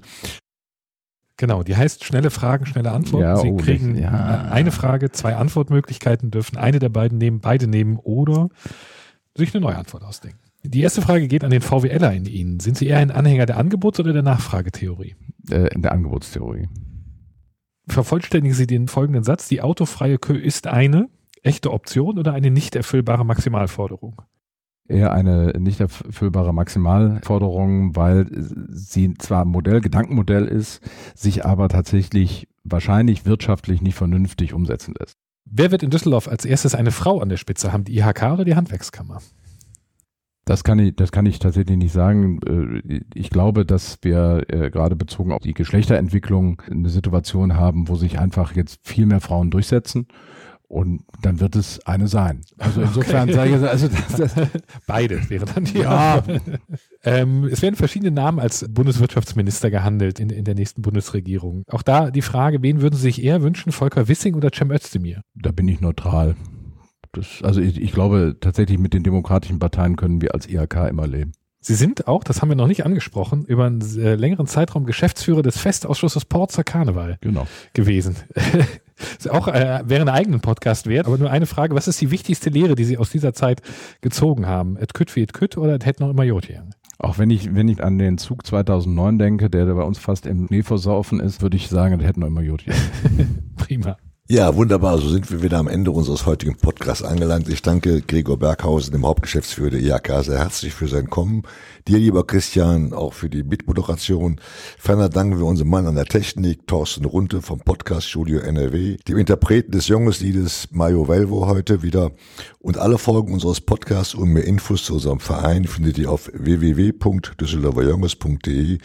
Genau, 1.37 1.61
die 1.61 1.75
heißt 1.75 2.03
schnelle 2.03 2.31
Fragen, 2.31 2.65
schnelle 2.65 2.91
Antworten. 2.91 3.25
Ja, 3.25 3.37
Sie 3.37 3.49
oh, 3.49 3.57
kriegen 3.57 3.95
ja. 3.95 4.47
eine 4.49 4.71
Frage, 4.71 5.11
zwei 5.11 5.35
Antwortmöglichkeiten, 5.35 6.31
dürfen 6.31 6.57
eine 6.57 6.79
der 6.79 6.89
beiden 6.89 7.19
nehmen, 7.19 7.39
beide 7.39 7.67
nehmen 7.67 7.97
oder 7.97 8.49
sich 9.35 9.53
eine 9.53 9.61
neue 9.61 9.75
Antwort 9.75 10.03
ausdenken. 10.03 10.39
Die 10.65 10.81
erste 10.81 11.01
Frage 11.01 11.27
geht 11.27 11.43
an 11.43 11.51
den 11.51 11.61
VWLer 11.61 12.13
in 12.13 12.25
Ihnen. 12.25 12.59
Sind 12.59 12.77
Sie 12.77 12.87
eher 12.87 12.97
ein 12.97 13.11
Anhänger 13.11 13.45
der 13.45 13.57
Angebots- 13.57 13.99
oder 13.99 14.13
der 14.13 14.23
Nachfragetheorie? 14.23 15.15
Äh, 15.49 15.73
in 15.73 15.81
der 15.81 15.91
Angebotstheorie. 15.91 16.69
Vervollständigen 17.87 18.55
Sie 18.55 18.65
den 18.65 18.87
folgenden 18.87 19.23
Satz. 19.23 19.49
Die 19.49 19.61
autofreie 19.61 20.17
Kö 20.17 20.35
ist 20.35 20.67
eine 20.67 21.09
echte 21.41 21.71
Option 21.71 22.17
oder 22.17 22.33
eine 22.33 22.49
nicht 22.49 22.75
erfüllbare 22.75 23.25
Maximalforderung? 23.25 24.21
Eher 24.87 25.13
eine 25.13 25.53
nicht 25.59 25.79
erfüllbare 25.79 26.53
Maximalforderung, 26.53 27.95
weil 27.95 28.27
sie 28.69 29.13
zwar 29.15 29.45
Modell, 29.45 29.81
Gedankenmodell 29.81 30.45
ist, 30.45 30.81
sich 31.15 31.45
aber 31.45 31.69
tatsächlich 31.69 32.47
wahrscheinlich 32.63 33.25
wirtschaftlich 33.25 33.81
nicht 33.81 33.95
vernünftig 33.95 34.53
umsetzen 34.53 34.93
lässt. 34.99 35.15
Wer 35.45 35.71
wird 35.71 35.83
in 35.83 35.89
Düsseldorf 35.89 36.27
als 36.27 36.45
erstes 36.45 36.75
eine 36.75 36.91
Frau 36.91 37.19
an 37.19 37.29
der 37.29 37.37
Spitze 37.37 37.71
haben? 37.71 37.83
Die 37.83 37.97
IHK 37.97 38.23
oder 38.33 38.45
die 38.45 38.55
Handwerkskammer? 38.55 39.21
Das 40.45 40.63
kann 40.63 40.77
ich, 40.79 40.95
das 40.95 41.11
kann 41.11 41.25
ich 41.25 41.39
tatsächlich 41.39 41.77
nicht 41.77 41.93
sagen. 41.93 42.39
Äh, 42.87 43.01
ich 43.13 43.29
glaube, 43.29 43.65
dass 43.65 43.97
wir 44.01 44.43
äh, 44.47 44.69
gerade 44.69 44.95
bezogen 44.95 45.31
auf 45.31 45.41
die 45.41 45.53
Geschlechterentwicklung 45.53 46.61
eine 46.69 46.89
Situation 46.89 47.55
haben, 47.55 47.87
wo 47.87 47.95
sich 47.95 48.19
einfach 48.19 48.55
jetzt 48.55 48.79
viel 48.83 49.05
mehr 49.05 49.21
Frauen 49.21 49.51
durchsetzen. 49.51 50.07
Und 50.67 51.03
dann 51.21 51.39
wird 51.39 51.55
es 51.55 51.85
eine 51.85 52.07
sein. 52.07 52.41
Also 52.57 52.81
insofern 52.83 53.29
okay. 53.29 53.33
sage 53.33 53.55
ich, 53.55 53.69
also 53.69 53.87
das, 53.87 54.33
das 54.33 54.47
beide 54.87 55.29
wäre 55.29 55.45
dann 55.45 55.65
die. 55.65 55.77
Ja. 55.77 56.23
ähm, 57.03 57.43
es 57.45 57.61
werden 57.61 57.75
verschiedene 57.75 58.11
Namen 58.11 58.39
als 58.39 58.65
Bundeswirtschaftsminister 58.67 59.69
gehandelt 59.69 60.19
in, 60.19 60.29
in 60.29 60.45
der 60.45 60.55
nächsten 60.55 60.81
Bundesregierung. 60.81 61.63
Auch 61.69 61.83
da 61.83 62.09
die 62.09 62.23
Frage, 62.23 62.63
wen 62.63 62.81
würden 62.81 62.95
Sie 62.95 63.03
sich 63.03 63.23
eher 63.23 63.43
wünschen, 63.43 63.71
Volker 63.71 64.07
Wissing 64.07 64.33
oder 64.33 64.49
Cem 64.51 64.71
Özdemir? 64.71 65.21
Da 65.35 65.51
bin 65.51 65.67
ich 65.67 65.79
neutral. 65.79 66.35
Das, 67.13 67.41
also 67.43 67.61
ich, 67.61 67.79
ich 67.79 67.93
glaube 67.93 68.35
tatsächlich 68.39 68.79
mit 68.79 68.93
den 68.93 69.03
demokratischen 69.03 69.59
Parteien 69.59 69.95
können 69.95 70.21
wir 70.21 70.33
als 70.33 70.49
IHK 70.49 70.89
immer 70.89 71.07
leben. 71.07 71.31
Sie 71.65 71.75
sind 71.75 72.09
auch, 72.09 72.25
das 72.25 72.41
haben 72.41 72.49
wir 72.49 72.57
noch 72.57 72.67
nicht 72.67 72.85
angesprochen, 72.85 73.45
über 73.45 73.65
einen 73.65 73.79
äh, 73.97 74.15
längeren 74.15 74.47
Zeitraum 74.47 74.85
Geschäftsführer 74.85 75.43
des 75.43 75.57
Festausschusses 75.57 76.25
Porzer 76.25 76.65
Karneval 76.65 77.17
genau. 77.21 77.47
gewesen. 77.73 78.17
ist 79.17 79.31
auch 79.31 79.47
äh, 79.47 79.81
wäre 79.85 80.01
einen 80.01 80.09
eigenen 80.09 80.41
Podcast 80.41 80.87
wert, 80.87 81.07
aber 81.07 81.17
nur 81.17 81.31
eine 81.31 81.45
Frage, 81.45 81.73
was 81.73 81.87
ist 81.87 82.01
die 82.01 82.11
wichtigste 82.11 82.49
Lehre, 82.49 82.75
die 82.75 82.83
Sie 82.83 82.97
aus 82.97 83.11
dieser 83.11 83.33
Zeit 83.33 83.61
gezogen 84.01 84.45
haben? 84.45 84.75
Et 84.75 84.93
kütt 84.93 85.15
wie 85.15 85.21
et 85.21 85.33
kütt 85.33 85.57
oder 85.57 85.75
et 85.75 85.85
hätt 85.85 86.01
noch 86.01 86.09
immer 86.09 86.23
Jotien? 86.23 86.75
Auch 86.99 87.17
wenn 87.17 87.29
ich, 87.29 87.55
wenn 87.55 87.69
ich 87.69 87.81
an 87.81 87.97
den 87.97 88.17
Zug 88.17 88.45
2009 88.45 89.17
denke, 89.17 89.49
der, 89.49 89.65
der 89.65 89.75
bei 89.75 89.83
uns 89.83 89.99
fast 89.99 90.25
im 90.25 90.47
Schnee 90.47 90.63
versaufen 90.63 91.21
ist, 91.21 91.41
würde 91.41 91.55
ich 91.55 91.69
sagen, 91.69 91.97
et 91.97 92.05
hätt 92.05 92.17
noch 92.17 92.27
immer 92.27 92.41
Jotien. 92.41 92.75
Prima. 93.55 93.95
Ja, 94.29 94.55
wunderbar. 94.55 94.99
So 94.99 95.09
sind 95.09 95.29
wir 95.29 95.43
wieder 95.43 95.57
am 95.57 95.67
Ende 95.67 95.91
unseres 95.91 96.25
heutigen 96.25 96.55
Podcasts 96.55 97.03
angelangt. 97.03 97.49
Ich 97.49 97.61
danke 97.61 98.01
Gregor 98.01 98.39
Berghausen, 98.39 98.93
dem 98.93 99.05
Hauptgeschäftsführer 99.05 99.71
der 99.71 99.81
IHK, 99.81 100.23
sehr 100.23 100.39
herzlich 100.39 100.73
für 100.73 100.87
sein 100.87 101.09
Kommen. 101.09 101.43
Dir, 101.89 101.99
lieber 101.99 102.25
Christian, 102.25 102.93
auch 102.93 103.11
für 103.11 103.29
die 103.29 103.43
Mitmoderation. 103.43 104.39
Ferner 104.79 105.09
danken 105.09 105.39
wir 105.39 105.45
unserem 105.45 105.71
Mann 105.71 105.87
an 105.87 105.95
der 105.95 106.05
Technik, 106.05 106.65
Thorsten 106.67 107.03
Runte 107.03 107.41
vom 107.41 107.59
Podcast 107.59 108.07
Studio 108.07 108.39
NRW, 108.39 108.95
dem 109.05 109.17
Interpreten 109.17 109.73
des 109.73 109.89
Jungesliedes 109.89 110.69
Mario 110.71 111.09
Velvo 111.09 111.47
heute 111.47 111.83
wieder. 111.83 112.11
Und 112.59 112.77
alle 112.77 112.97
Folgen 112.97 113.33
unseres 113.33 113.59
Podcasts 113.59 114.15
und 114.15 114.29
mehr 114.29 114.45
Infos 114.45 114.85
zu 114.85 114.93
unserem 114.93 115.19
Verein 115.19 115.65
findet 115.65 115.97
ihr 115.97 116.09
auf 116.09 116.31
www.düsseldorferjunges.de 116.33 118.77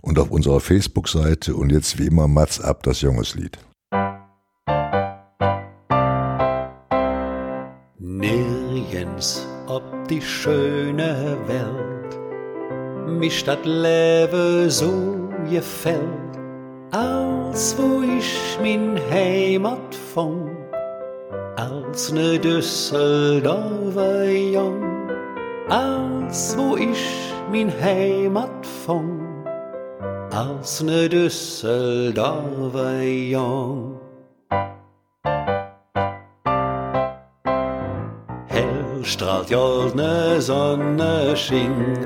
und 0.00 0.18
auf 0.18 0.30
unserer 0.30 0.60
Facebook-Seite. 0.60 1.54
Und 1.54 1.72
jetzt 1.72 1.98
wie 1.98 2.06
immer 2.06 2.26
Mats 2.26 2.58
ab, 2.58 2.84
das 2.84 3.02
Jungeslied. 3.02 3.58
Nirgends 8.20 9.46
ob 9.68 9.84
die 10.08 10.20
schöne 10.20 11.38
Welt 11.46 12.18
mich 13.06 13.44
das 13.44 13.58
Leben 13.64 14.68
so 14.68 15.28
gefällt, 15.48 16.02
als 16.90 17.78
wo 17.78 18.02
ich 18.02 18.58
min 18.60 18.98
Heimat 19.08 19.94
fang, 19.94 20.50
als 21.54 22.10
ne 22.12 22.40
Düsseldorfer 22.40 24.24
Jung, 24.24 24.82
als 25.68 26.58
wo 26.58 26.76
ich 26.76 27.32
min 27.52 27.70
Heimat 27.80 28.66
fang, 28.84 29.46
als 30.32 30.82
ne 30.82 31.08
Düsseldorfer 31.08 33.00
Jung. 33.02 33.97
Strahlt 39.18 39.50
goldne 39.50 40.40
Sonne 40.40 41.36
schien 41.36 41.98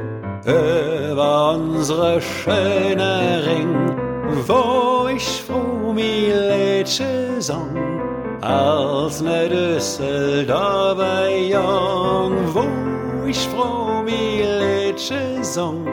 über 0.46 1.52
unsere 1.52 2.20
schöne 2.22 3.42
Ring, 3.46 3.74
wo 4.46 5.08
ich 5.08 5.42
froh 5.42 5.92
mi 5.92 6.30
Lädsche 6.30 7.36
sang, 7.38 7.76
als 8.40 9.20
ne 9.20 9.46
Düsseldorfer 9.46 11.28
Jung, 11.28 12.34
wo 12.54 13.26
ich 13.26 13.46
froh 13.48 14.02
mi 14.02 14.42
Lädsche 14.42 15.44
sang, 15.44 15.86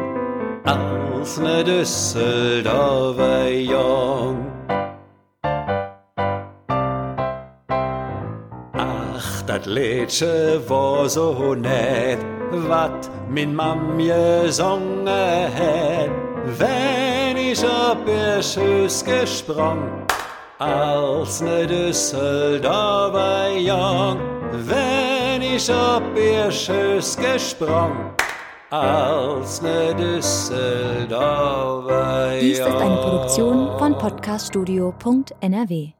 als 0.63 1.37
ne 1.37 1.63
Düsseldorfer 1.65 3.49
Jung. 3.49 4.58
Dat 9.49 9.65
Liedje 9.65 10.61
war 10.67 11.09
so 11.09 11.55
nett, 11.55 12.19
wat 12.67 13.09
min 13.29 13.55
Mam 13.55 13.97
gesungen 13.97 15.07
het, 15.53 16.09
wenn 16.59 17.37
ich 17.37 17.63
op 17.63 18.07
ihr 18.07 18.43
Schüss 18.43 19.03
gesprang, 19.03 19.79
als 20.59 21.41
ne 21.41 21.65
Düsseldorfer 21.65 23.57
Jung, 23.57 24.19
wenn 24.67 25.41
ich 25.41 25.71
op 25.71 26.03
ihr 26.15 26.51
Schüss 26.51 27.17
gesprang, 27.17 28.13
als 28.69 29.63
ne 29.63 29.95
Düsseldorfer 29.95 32.33
Jung. 32.33 32.41
Dies 32.41 32.59
ist 32.59 32.67
eine 32.67 32.97
Produktion 32.97 33.79
von 33.79 33.97
podcaststudio.nrw. 33.97 35.98